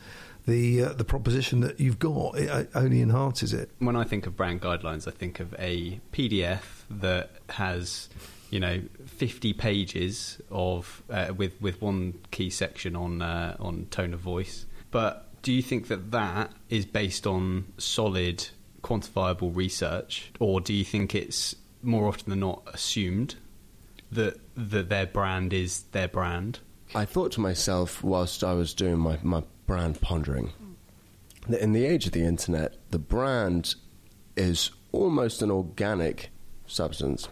the, 0.45 0.83
uh, 0.83 0.93
the 0.93 1.03
proposition 1.03 1.61
that 1.61 1.79
you've 1.79 1.99
got, 1.99 2.37
it 2.37 2.69
only 2.75 3.01
enhances 3.01 3.53
it. 3.53 3.71
When 3.79 3.95
I 3.95 4.03
think 4.03 4.27
of 4.27 4.35
brand 4.35 4.61
guidelines, 4.61 5.07
I 5.07 5.11
think 5.11 5.39
of 5.39 5.53
a 5.57 5.99
PDF 6.13 6.61
that 6.89 7.31
has, 7.49 8.09
you 8.55 8.61
know, 8.61 8.81
50 9.05 9.51
pages 9.51 10.39
of 10.49 11.03
uh, 11.09 11.33
with 11.35 11.61
with 11.61 11.81
one 11.81 12.13
key 12.31 12.49
section 12.49 12.95
on 12.95 13.21
uh, 13.21 13.57
on 13.59 13.87
tone 13.91 14.13
of 14.13 14.21
voice. 14.21 14.65
But 14.91 15.27
do 15.41 15.51
you 15.51 15.61
think 15.61 15.89
that 15.89 16.11
that 16.11 16.53
is 16.69 16.85
based 16.85 17.27
on 17.27 17.65
solid, 17.77 18.47
quantifiable 18.81 19.53
research, 19.53 20.31
or 20.39 20.61
do 20.61 20.73
you 20.73 20.85
think 20.85 21.13
it's 21.13 21.53
more 21.83 22.07
often 22.07 22.29
than 22.29 22.39
not 22.39 22.61
assumed 22.67 23.35
that 24.09 24.39
that 24.55 24.87
their 24.87 25.05
brand 25.05 25.51
is 25.51 25.83
their 25.91 26.07
brand? 26.07 26.59
I 26.95 27.03
thought 27.03 27.33
to 27.33 27.41
myself 27.41 28.05
whilst 28.05 28.41
I 28.41 28.53
was 28.53 28.73
doing 28.73 28.99
my, 28.99 29.19
my 29.21 29.43
brand 29.65 29.99
pondering 29.99 30.53
that 31.49 31.61
in 31.61 31.73
the 31.73 31.83
age 31.83 32.05
of 32.05 32.13
the 32.13 32.23
internet, 32.23 32.75
the 32.91 32.99
brand 32.99 33.75
is 34.37 34.71
almost 34.93 35.41
an 35.41 35.51
organic 35.51 36.29
substance. 36.67 37.27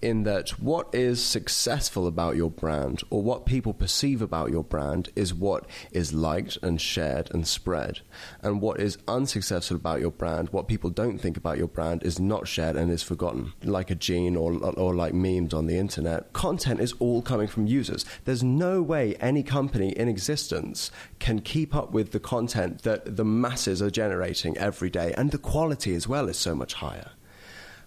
In 0.00 0.22
that, 0.22 0.50
what 0.60 0.94
is 0.94 1.20
successful 1.24 2.06
about 2.06 2.36
your 2.36 2.50
brand, 2.50 3.02
or 3.10 3.20
what 3.20 3.46
people 3.46 3.74
perceive 3.74 4.22
about 4.22 4.50
your 4.50 4.62
brand, 4.62 5.08
is 5.16 5.34
what 5.34 5.66
is 5.90 6.12
liked 6.12 6.56
and 6.62 6.80
shared 6.80 7.28
and 7.32 7.48
spread. 7.48 8.00
And 8.40 8.60
what 8.60 8.78
is 8.78 8.98
unsuccessful 9.08 9.76
about 9.76 10.00
your 10.00 10.12
brand, 10.12 10.50
what 10.50 10.68
people 10.68 10.90
don't 10.90 11.18
think 11.18 11.36
about 11.36 11.58
your 11.58 11.66
brand, 11.66 12.04
is 12.04 12.20
not 12.20 12.46
shared 12.46 12.76
and 12.76 12.92
is 12.92 13.02
forgotten. 13.02 13.54
Like 13.64 13.90
a 13.90 13.96
gene 13.96 14.36
or, 14.36 14.52
or 14.78 14.94
like 14.94 15.14
memes 15.14 15.52
on 15.52 15.66
the 15.66 15.78
internet, 15.78 16.32
content 16.32 16.80
is 16.80 16.92
all 17.00 17.20
coming 17.20 17.48
from 17.48 17.66
users. 17.66 18.04
There's 18.24 18.44
no 18.44 18.80
way 18.80 19.16
any 19.16 19.42
company 19.42 19.90
in 19.90 20.08
existence 20.08 20.92
can 21.18 21.40
keep 21.40 21.74
up 21.74 21.90
with 21.90 22.12
the 22.12 22.20
content 22.20 22.82
that 22.84 23.16
the 23.16 23.24
masses 23.24 23.82
are 23.82 23.90
generating 23.90 24.56
every 24.58 24.90
day, 24.90 25.12
and 25.16 25.32
the 25.32 25.38
quality 25.38 25.96
as 25.96 26.06
well 26.06 26.28
is 26.28 26.38
so 26.38 26.54
much 26.54 26.74
higher 26.74 27.10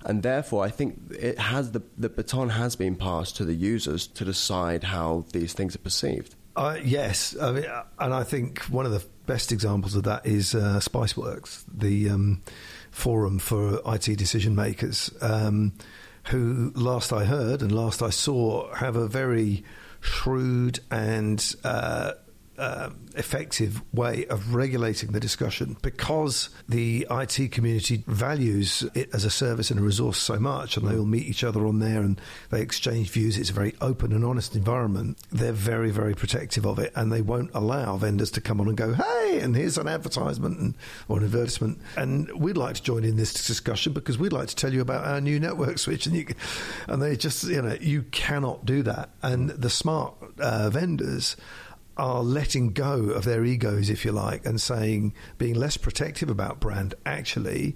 and 0.05 0.23
therefore 0.23 0.63
I 0.63 0.69
think 0.69 0.99
it 1.11 1.39
has 1.39 1.71
the 1.71 1.81
the 1.97 2.09
baton 2.09 2.49
has 2.49 2.75
been 2.75 2.95
passed 2.95 3.37
to 3.37 3.45
the 3.45 3.53
users 3.53 4.07
to 4.07 4.25
decide 4.25 4.83
how 4.83 5.25
these 5.31 5.53
things 5.53 5.75
are 5.75 5.79
perceived. 5.79 6.35
Uh, 6.55 6.77
yes, 6.83 7.35
I 7.39 7.51
mean, 7.51 7.65
uh, 7.65 7.83
and 7.99 8.13
I 8.13 8.23
think 8.23 8.63
one 8.63 8.85
of 8.85 8.91
the 8.91 9.03
best 9.25 9.51
examples 9.51 9.95
of 9.95 10.03
that 10.03 10.25
is 10.25 10.53
uh, 10.53 10.79
SpiceWorks, 10.81 11.63
the 11.73 12.09
um, 12.09 12.41
forum 12.91 13.39
for 13.39 13.79
IT 13.85 14.17
decision 14.17 14.53
makers, 14.55 15.09
um, 15.21 15.73
who, 16.25 16.73
last 16.75 17.13
I 17.13 17.23
heard 17.23 17.61
and 17.61 17.71
last 17.71 18.01
I 18.01 18.09
saw, 18.09 18.73
have 18.75 18.97
a 18.97 19.07
very 19.07 19.63
shrewd 20.01 20.79
and 20.89 21.55
uh, 21.63 22.13
uh, 22.61 22.91
effective 23.15 23.81
way 23.91 24.23
of 24.27 24.53
regulating 24.53 25.13
the 25.13 25.19
discussion 25.19 25.75
because 25.81 26.49
the 26.69 27.07
IT 27.09 27.51
community 27.51 28.03
values 28.05 28.87
it 28.93 29.09
as 29.13 29.25
a 29.25 29.31
service 29.31 29.71
and 29.71 29.79
a 29.79 29.83
resource 29.83 30.19
so 30.19 30.39
much, 30.39 30.77
and 30.77 30.87
they 30.87 30.95
all 30.95 31.05
meet 31.05 31.25
each 31.25 31.43
other 31.43 31.65
on 31.65 31.79
there 31.79 32.01
and 32.01 32.21
they 32.51 32.61
exchange 32.61 33.09
views. 33.09 33.35
It's 33.35 33.49
a 33.49 33.53
very 33.53 33.73
open 33.81 34.13
and 34.13 34.23
honest 34.23 34.55
environment. 34.55 35.17
They're 35.31 35.51
very, 35.51 35.89
very 35.89 36.13
protective 36.13 36.67
of 36.67 36.77
it, 36.77 36.93
and 36.95 37.11
they 37.11 37.23
won't 37.23 37.49
allow 37.55 37.97
vendors 37.97 38.29
to 38.31 38.41
come 38.41 38.61
on 38.61 38.67
and 38.67 38.77
go, 38.77 38.93
"Hey, 38.93 39.39
and 39.41 39.55
here's 39.55 39.79
an 39.79 39.87
advertisement 39.87 40.59
and, 40.59 40.75
or 41.07 41.17
an 41.17 41.23
advertisement." 41.23 41.81
And 41.97 42.31
we'd 42.39 42.57
like 42.57 42.75
to 42.75 42.83
join 42.83 43.03
in 43.03 43.15
this 43.17 43.33
discussion 43.33 43.91
because 43.91 44.19
we'd 44.19 44.33
like 44.33 44.49
to 44.49 44.55
tell 44.55 44.71
you 44.71 44.81
about 44.81 45.03
our 45.05 45.19
new 45.19 45.39
network 45.39 45.79
switch, 45.79 46.05
and 46.05 46.15
you, 46.15 46.27
and 46.87 47.01
they 47.01 47.15
just, 47.15 47.43
you 47.43 47.63
know, 47.63 47.75
you 47.81 48.03
cannot 48.03 48.67
do 48.67 48.83
that. 48.83 49.09
And 49.23 49.49
the 49.49 49.71
smart 49.71 50.13
uh, 50.39 50.69
vendors 50.69 51.35
are 51.97 52.23
letting 52.23 52.73
go 52.73 53.09
of 53.09 53.25
their 53.25 53.43
egos, 53.43 53.89
if 53.89 54.05
you 54.05 54.11
like, 54.11 54.45
and 54.45 54.59
saying, 54.59 55.13
being 55.37 55.55
less 55.55 55.77
protective 55.77 56.29
about 56.29 56.59
brand 56.59 56.95
actually, 57.05 57.75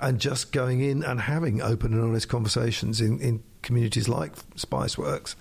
and 0.00 0.20
just 0.20 0.52
going 0.52 0.80
in 0.80 1.02
and 1.02 1.20
having 1.20 1.62
open 1.62 1.92
and 1.92 2.02
honest 2.02 2.28
conversations 2.28 3.00
in, 3.00 3.18
in 3.20 3.42
communities 3.62 4.08
like 4.08 4.34
Spiceworks, 4.54 5.34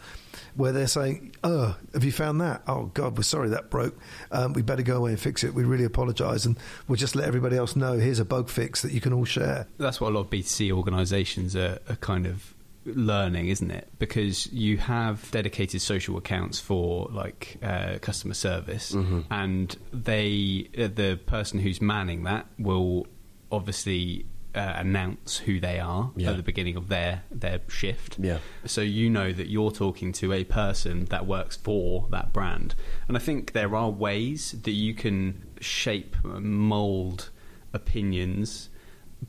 where 0.56 0.72
they're 0.72 0.88
saying, 0.88 1.36
Oh, 1.44 1.76
have 1.94 2.04
you 2.04 2.12
found 2.12 2.42
that? 2.42 2.64
Oh, 2.68 2.86
God, 2.94 3.18
we're 3.18 3.24
sorry 3.24 3.50
that 3.50 3.70
broke. 3.70 3.98
Um, 4.32 4.54
we 4.54 4.62
better 4.62 4.82
go 4.82 4.98
away 4.98 5.12
and 5.12 5.20
fix 5.20 5.44
it. 5.44 5.54
We 5.54 5.64
really 5.64 5.84
apologise. 5.84 6.46
And 6.46 6.58
we'll 6.88 6.96
just 6.96 7.16
let 7.16 7.28
everybody 7.28 7.58
else 7.58 7.76
know 7.76 7.94
here's 7.94 8.20
a 8.20 8.26
bug 8.26 8.50
fix 8.50 8.82
that 8.82 8.92
you 8.92 9.02
can 9.02 9.14
all 9.14 9.26
share. 9.26 9.68
That's 9.78 10.00
what 10.00 10.12
a 10.12 10.14
lot 10.16 10.22
of 10.22 10.30
B2C 10.30 10.72
organisations 10.72 11.56
are, 11.56 11.80
are 11.90 11.98
kind 11.98 12.26
of 12.26 12.55
learning, 12.86 13.48
isn't 13.50 13.71
it? 13.71 13.89
Because 14.00 14.52
you 14.54 14.78
have 14.78 15.30
dedicated 15.32 15.82
social 15.82 16.17
accounts 16.17 16.60
for 16.60 17.08
like 17.12 17.58
uh, 17.63 17.98
customer 18.02 18.34
service, 18.36 18.91
Mm-hmm. 18.93 19.21
and 19.32 19.76
they 19.91 20.69
uh, 20.78 20.88
the 20.93 21.19
person 21.26 21.60
who's 21.60 21.82
manning 21.82 22.24
that 22.24 22.45
will 22.60 23.08
obviously. 23.52 24.26
Uh, 24.58 24.76
announce 24.78 25.36
who 25.38 25.60
they 25.60 25.82
are 25.82 26.13
Yeah. 26.15 26.30
at 26.30 26.38
the 26.38 26.41
beginning 26.41 26.78
of 26.78 26.88
their 26.88 27.24
their 27.30 27.60
shift. 27.67 28.15
Yeah. 28.17 28.38
So 28.63 28.80
you 28.80 29.10
know 29.10 29.34
that 29.34 29.50
you're 29.50 29.69
talking 29.71 30.13
to 30.13 30.32
a 30.32 30.45
person 30.45 31.04
that 31.10 31.26
works 31.26 31.58
for 31.58 32.08
that 32.12 32.32
brand. 32.32 32.74
And 33.10 33.17
I 33.17 33.19
think 33.19 33.52
there 33.52 33.76
are 33.76 33.89
ways 33.89 34.56
that 34.63 34.71
you 34.71 34.93
can 34.93 35.43
shape, 35.60 36.15
mold 36.24 37.32
opinions 37.74 38.69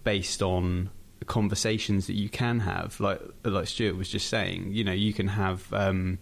based 0.04 0.42
on 0.44 0.90
conversations 1.24 2.06
that 2.06 2.14
you 2.14 2.28
can 2.28 2.60
have. 2.60 3.00
Like 3.00 3.20
like 3.44 3.66
Stuart 3.66 3.96
was 3.96 4.08
just 4.08 4.28
saying, 4.28 4.72
you 4.72 4.84
know, 4.84 4.92
you 4.92 5.12
can 5.12 5.28
have 5.28 5.72
um, 5.72 6.18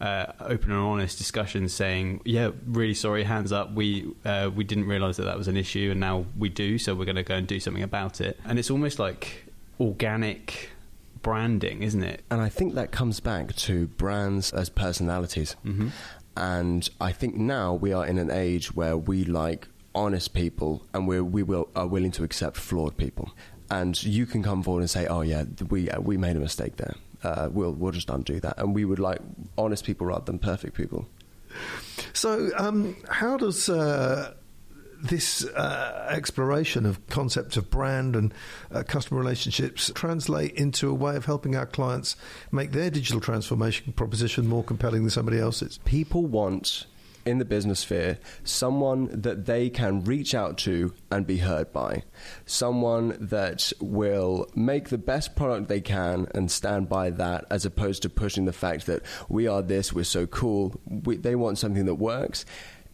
uh, 0.00 0.26
open 0.40 0.70
and 0.70 0.80
honest 0.80 1.18
discussions 1.18 1.72
saying, 1.74 2.20
"Yeah, 2.24 2.50
really 2.66 2.94
sorry, 2.94 3.24
hands 3.24 3.52
up. 3.52 3.72
We 3.72 4.12
uh, 4.24 4.50
we 4.54 4.64
didn't 4.64 4.86
realise 4.86 5.16
that 5.18 5.24
that 5.24 5.36
was 5.36 5.48
an 5.48 5.56
issue, 5.56 5.90
and 5.90 6.00
now 6.00 6.26
we 6.36 6.48
do. 6.48 6.78
So 6.78 6.94
we're 6.94 7.04
going 7.04 7.16
to 7.16 7.22
go 7.22 7.34
and 7.34 7.46
do 7.46 7.60
something 7.60 7.82
about 7.82 8.20
it." 8.20 8.38
And 8.44 8.58
it's 8.58 8.70
almost 8.70 8.98
like 8.98 9.44
organic 9.80 10.70
branding, 11.22 11.82
isn't 11.82 12.02
it? 12.02 12.22
And 12.30 12.40
I 12.40 12.48
think 12.48 12.74
that 12.74 12.92
comes 12.92 13.20
back 13.20 13.54
to 13.56 13.88
brands 13.88 14.52
as 14.52 14.68
personalities. 14.68 15.56
Mhm. 15.64 15.90
And 16.36 16.88
I 17.00 17.10
think 17.10 17.34
now 17.34 17.74
we 17.74 17.92
are 17.92 18.06
in 18.06 18.18
an 18.18 18.30
age 18.30 18.74
where 18.74 18.96
we 18.96 19.24
like 19.24 19.66
honest 19.94 20.32
people 20.32 20.86
and 20.94 21.08
we're, 21.08 21.24
we 21.24 21.42
will, 21.42 21.68
are 21.74 21.88
willing 21.88 22.12
to 22.12 22.22
accept 22.22 22.56
flawed 22.56 22.96
people. 22.96 23.32
And 23.70 24.02
you 24.02 24.26
can 24.26 24.42
come 24.42 24.62
forward 24.62 24.80
and 24.80 24.90
say, 24.90 25.06
oh, 25.06 25.20
yeah, 25.20 25.44
we, 25.68 25.90
uh, 25.90 26.00
we 26.00 26.16
made 26.16 26.36
a 26.36 26.40
mistake 26.40 26.76
there. 26.76 26.94
Uh, 27.22 27.48
we'll, 27.52 27.72
we'll 27.72 27.92
just 27.92 28.08
undo 28.10 28.40
that. 28.40 28.58
And 28.58 28.74
we 28.74 28.84
would 28.84 28.98
like 28.98 29.18
honest 29.56 29.84
people 29.84 30.06
rather 30.06 30.24
than 30.24 30.38
perfect 30.38 30.74
people. 30.74 31.06
So, 32.12 32.50
um, 32.56 32.96
how 33.08 33.36
does 33.36 33.68
uh, 33.68 34.34
this 35.02 35.44
uh, 35.44 36.08
exploration 36.10 36.86
of 36.86 37.04
concept 37.08 37.56
of 37.56 37.70
brand 37.70 38.16
and 38.16 38.34
uh, 38.70 38.82
customer 38.82 39.20
relationships 39.20 39.90
translate 39.94 40.54
into 40.54 40.90
a 40.90 40.94
way 40.94 41.16
of 41.16 41.24
helping 41.24 41.56
our 41.56 41.66
clients 41.66 42.16
make 42.50 42.72
their 42.72 42.90
digital 42.90 43.20
transformation 43.20 43.92
proposition 43.92 44.46
more 44.46 44.64
compelling 44.64 45.02
than 45.02 45.10
somebody 45.10 45.38
else's? 45.38 45.78
People 45.84 46.26
want 46.26 46.86
in 47.28 47.38
the 47.38 47.44
business 47.44 47.80
sphere 47.80 48.18
someone 48.44 49.08
that 49.22 49.46
they 49.46 49.68
can 49.70 50.02
reach 50.04 50.34
out 50.34 50.58
to 50.58 50.92
and 51.10 51.26
be 51.26 51.38
heard 51.38 51.72
by, 51.72 52.02
someone 52.46 53.16
that 53.20 53.72
will 53.80 54.46
make 54.54 54.88
the 54.88 54.98
best 54.98 55.36
product 55.36 55.68
they 55.68 55.80
can 55.80 56.26
and 56.34 56.50
stand 56.50 56.88
by 56.88 57.10
that, 57.10 57.44
as 57.50 57.64
opposed 57.64 58.02
to 58.02 58.08
pushing 58.08 58.44
the 58.44 58.52
fact 58.52 58.86
that 58.86 59.02
we 59.28 59.46
are 59.46 59.62
this, 59.62 59.92
we're 59.92 60.04
so 60.04 60.26
cool. 60.26 60.80
We, 60.86 61.16
they 61.16 61.34
want 61.34 61.58
something 61.58 61.84
that 61.86 61.96
works. 61.96 62.44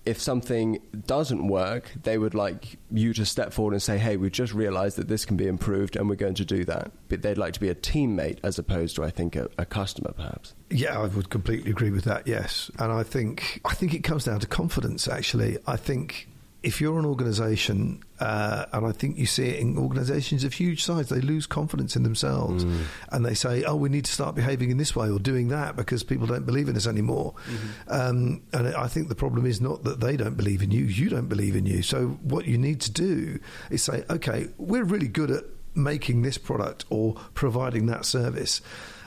If 0.06 0.20
something 0.20 0.80
doesn't 1.06 1.48
work, 1.48 1.92
they 2.02 2.18
would 2.18 2.34
like 2.34 2.78
you 2.90 3.14
to 3.14 3.24
step 3.24 3.52
forward 3.52 3.72
and 3.72 3.82
say, 3.82 3.98
"Hey, 3.98 4.16
we've 4.16 4.32
just 4.32 4.52
realised 4.52 4.96
that 4.98 5.08
this 5.08 5.24
can 5.24 5.36
be 5.36 5.46
improved, 5.46 5.96
and 5.96 6.08
we're 6.08 6.16
going 6.16 6.34
to 6.34 6.44
do 6.44 6.64
that." 6.66 6.92
But 7.08 7.22
they'd 7.22 7.38
like 7.38 7.54
to 7.54 7.60
be 7.60 7.68
a 7.68 7.74
teammate 7.74 8.38
as 8.42 8.58
opposed 8.58 8.96
to, 8.96 9.04
I 9.04 9.10
think, 9.10 9.36
a, 9.36 9.48
a 9.56 9.64
customer, 9.64 10.12
perhaps. 10.14 10.54
Yeah, 10.70 11.00
I 11.00 11.06
would 11.06 11.30
completely 11.30 11.70
agree 11.70 11.90
with 11.90 12.04
that. 12.04 12.26
Yes, 12.26 12.70
and 12.78 12.92
I 12.92 13.02
think 13.02 13.60
I 13.64 13.74
think 13.74 13.94
it 13.94 14.04
comes 14.04 14.24
down 14.24 14.40
to 14.40 14.46
confidence. 14.46 15.08
Actually, 15.08 15.58
I 15.66 15.76
think 15.76 16.28
if 16.64 16.80
you're 16.80 16.98
an 16.98 17.04
organisation, 17.04 18.02
uh, 18.20 18.64
and 18.72 18.86
I 18.86 18.92
think 18.92 19.18
you 19.18 19.26
see 19.26 19.48
it 19.48 19.58
in 19.60 19.76
organisations 19.76 20.44
of 20.44 20.54
huge 20.54 20.82
size, 20.82 21.10
they 21.10 21.20
lose 21.20 21.46
confidence 21.46 21.94
in 21.94 22.02
themselves, 22.02 22.64
and 23.12 23.24
they 23.24 23.34
say, 23.34 23.64
"Oh, 23.64 23.76
we 23.76 23.90
need 23.90 24.06
to 24.06 24.12
start 24.12 24.34
behaving 24.34 24.70
in 24.70 24.78
this 24.78 24.96
way 24.96 25.10
or 25.10 25.18
doing 25.18 25.48
that 25.48 25.76
because 25.76 26.02
people 26.02 26.26
don't 26.26 26.46
believe 26.46 26.68
in 26.68 26.76
us 26.76 26.86
anymore." 26.86 27.34
Um, 27.88 28.42
and 28.52 28.68
I 28.68 28.88
think 28.88 29.08
the 29.08 29.14
problem 29.14 29.44
is 29.44 29.60
not 29.60 29.84
that 29.84 30.00
they 30.00 30.16
don't 30.16 30.36
believe 30.36 30.62
in 30.62 30.70
you; 30.70 30.84
you 30.84 31.10
don't 31.10 31.28
believe 31.28 31.54
in 31.54 31.66
you. 31.66 31.82
So 31.82 32.18
what 32.22 32.46
you 32.46 32.56
need 32.56 32.80
to 32.80 32.90
do 32.90 33.38
is 33.70 33.82
say, 33.82 34.04
"Okay, 34.08 34.48
we're 34.56 34.84
really 34.84 35.08
good 35.08 35.30
at 35.30 35.44
making 35.74 36.22
this 36.22 36.38
product 36.38 36.86
or 36.88 37.14
providing 37.34 37.86
that 37.86 38.04
service." 38.06 38.60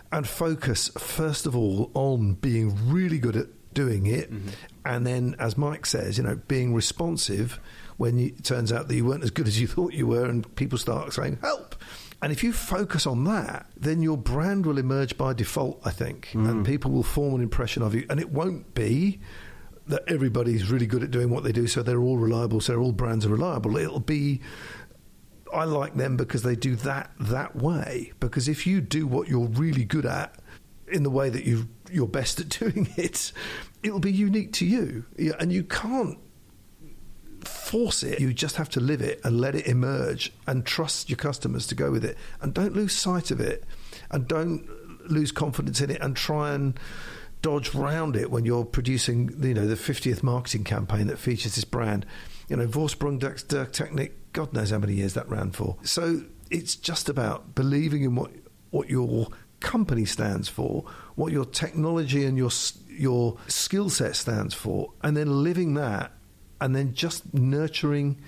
and 0.10 0.26
focus 0.26 0.90
first 0.98 1.46
of 1.46 1.54
all 1.54 1.92
on 1.94 2.34
being 2.36 2.74
really 2.90 3.20
good 3.20 3.36
at 3.36 3.48
doing 3.78 4.08
it. 4.08 4.32
Mm-hmm. 4.32 4.50
And 4.86 5.06
then 5.06 5.36
as 5.40 5.58
mike 5.58 5.86
says 5.86 6.18
you 6.18 6.24
know 6.24 6.40
being 6.48 6.74
responsive 6.74 7.60
when 7.98 8.18
you, 8.18 8.28
it 8.28 8.44
turns 8.44 8.72
out 8.72 8.88
that 8.88 8.96
you 8.96 9.06
weren't 9.06 9.24
as 9.24 9.32
good 9.32 9.48
as 9.52 9.60
you 9.60 9.68
thought 9.68 9.94
you 9.94 10.08
were 10.08 10.26
and 10.26 10.54
people 10.56 10.78
start 10.78 11.14
saying 11.14 11.38
help! 11.42 11.76
And 12.20 12.32
if 12.32 12.44
you 12.44 12.52
focus 12.52 13.06
on 13.06 13.26
that 13.26 13.68
then 13.78 14.02
your 14.02 14.18
brand 14.18 14.66
will 14.66 14.80
emerge 14.80 15.18
by 15.18 15.34
default 15.34 15.80
i 15.86 15.92
think. 15.92 16.30
Mm. 16.34 16.50
And 16.50 16.66
people 16.66 16.92
will 16.92 17.04
form 17.04 17.36
an 17.36 17.42
impression 17.42 17.84
of 17.84 17.94
you. 17.94 18.06
And 18.10 18.20
it 18.20 18.32
won't 18.32 18.74
be 18.74 19.20
that 19.88 20.04
everybody's 20.08 20.70
really 20.70 20.88
good 20.88 21.04
at 21.04 21.12
doing 21.12 21.30
what 21.30 21.44
they 21.46 21.54
do 21.54 21.66
so 21.66 21.82
they're 21.82 22.02
all 22.02 22.18
reliable 22.18 22.60
so 22.60 22.78
all 22.78 22.92
brands 22.92 23.26
are 23.26 23.30
reliable. 23.30 23.78
It'll 23.78 24.00
be 24.00 24.42
I 25.54 25.64
like 25.64 25.96
them 25.96 26.18
because 26.18 26.44
they 26.44 26.56
do 26.56 26.76
that 26.78 27.12
that 27.20 27.56
way. 27.56 28.14
Because 28.20 28.48
if 28.48 28.68
you 28.68 28.82
do 28.82 29.08
what 29.08 29.28
you're 29.28 29.48
really 29.48 29.86
good 29.86 30.06
at 30.06 30.36
in 30.92 31.04
the 31.04 31.10
way 31.10 31.30
that 31.30 31.46
you 31.46 31.68
you're 31.92 32.08
best 32.08 32.40
at 32.40 32.50
doing 32.60 32.90
it, 32.98 33.32
it'll 33.84 34.00
be 34.00 34.12
unique 34.12 34.54
to 34.54 34.66
you, 34.66 35.06
and 35.40 35.52
you 35.52 35.64
can't 35.64 36.18
force 37.44 38.04
it. 38.04 38.20
You 38.20 38.34
just 38.34 38.56
have 38.58 38.70
to 38.70 38.80
live 38.80 39.02
it 39.02 39.22
and 39.24 39.40
let 39.40 39.56
it 39.56 39.68
emerge, 39.68 40.34
and 40.46 40.66
trust 40.66 41.10
your 41.10 41.18
customers 41.18 41.68
to 41.68 41.76
go 41.76 41.92
with 41.92 42.04
it, 42.06 42.18
and 42.42 42.54
don't 42.54 42.76
lose 42.76 42.94
sight 42.94 43.32
of 43.32 43.40
it, 43.40 43.64
and 44.12 44.28
don't 44.28 44.68
lose 45.10 45.32
confidence 45.32 45.82
in 45.82 45.90
it, 45.90 46.02
and 46.02 46.16
try 46.16 46.54
and 46.54 46.80
dodge 47.42 47.74
round 47.76 48.16
it 48.16 48.32
when 48.32 48.46
you're 48.46 48.66
producing, 48.66 49.32
you 49.42 49.54
know, 49.54 49.68
the 49.68 49.76
50th 49.76 50.24
marketing 50.24 50.64
campaign 50.64 51.08
that 51.08 51.20
features 51.20 51.56
this 51.56 51.64
brand. 51.64 52.06
You 52.50 52.56
know, 52.58 52.68
Vorsprung 52.68 53.20
durch 53.20 53.44
Technik, 53.48 54.12
God 54.34 54.54
knows 54.54 54.72
how 54.72 54.80
many 54.80 54.94
years 54.94 55.14
that 55.14 55.30
ran 55.30 55.52
for. 55.52 55.78
So 55.84 56.24
it's 56.50 56.76
just 56.76 57.10
about 57.10 57.54
believing 57.54 58.04
in 58.04 58.16
what 58.16 58.32
what 58.72 58.90
your 58.90 59.28
company 59.60 60.06
stands 60.06 60.48
for, 60.48 60.86
what 61.16 61.32
your 61.32 61.46
technology 61.46 62.26
and 62.26 62.38
your 62.38 62.52
your 62.90 63.38
skill 63.48 63.90
set 63.90 64.16
stands 64.16 64.54
for, 64.54 64.94
and 65.04 65.16
then 65.16 65.44
living 65.44 65.76
that, 65.76 66.12
and 66.60 66.76
then 66.76 66.94
just 66.94 67.34
nurturing 67.34 68.20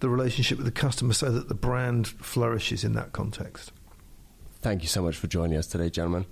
the 0.00 0.08
relationship 0.08 0.58
with 0.58 0.66
the 0.66 0.72
customer 0.72 1.12
so 1.12 1.30
that 1.30 1.48
the 1.48 1.54
brand 1.54 2.06
flourishes 2.06 2.84
in 2.84 2.92
that 2.94 3.12
context. 3.12 3.72
Thank 4.60 4.82
you 4.82 4.88
so 4.88 5.02
much 5.02 5.16
for 5.16 5.26
joining 5.26 5.56
us 5.56 5.66
today, 5.66 5.90
gentlemen. 5.90 6.26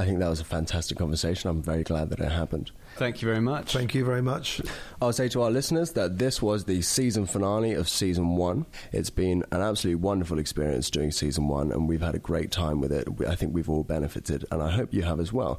I 0.00 0.06
think 0.06 0.18
that 0.20 0.30
was 0.30 0.40
a 0.40 0.44
fantastic 0.44 0.96
conversation. 0.96 1.50
I'm 1.50 1.62
very 1.62 1.82
glad 1.82 2.08
that 2.08 2.20
it 2.20 2.32
happened. 2.32 2.70
Thank 2.96 3.20
you 3.20 3.28
very 3.28 3.40
much. 3.40 3.74
Thank 3.74 3.94
you 3.94 4.02
very 4.04 4.22
much. 4.22 4.62
I'll 5.02 5.12
say 5.12 5.28
to 5.28 5.42
our 5.42 5.50
listeners 5.50 5.92
that 5.92 6.16
this 6.16 6.40
was 6.40 6.64
the 6.64 6.80
season 6.80 7.26
finale 7.26 7.74
of 7.74 7.86
season 7.86 8.36
one. 8.36 8.64
It's 8.92 9.10
been 9.10 9.44
an 9.52 9.60
absolutely 9.60 9.96
wonderful 9.96 10.38
experience 10.38 10.88
doing 10.88 11.10
season 11.10 11.48
one, 11.48 11.70
and 11.70 11.86
we've 11.86 12.00
had 12.00 12.14
a 12.14 12.18
great 12.18 12.50
time 12.50 12.80
with 12.80 12.92
it. 12.92 13.08
I 13.28 13.34
think 13.34 13.52
we've 13.52 13.68
all 13.68 13.84
benefited, 13.84 14.46
and 14.50 14.62
I 14.62 14.70
hope 14.70 14.94
you 14.94 15.02
have 15.02 15.20
as 15.20 15.34
well. 15.34 15.58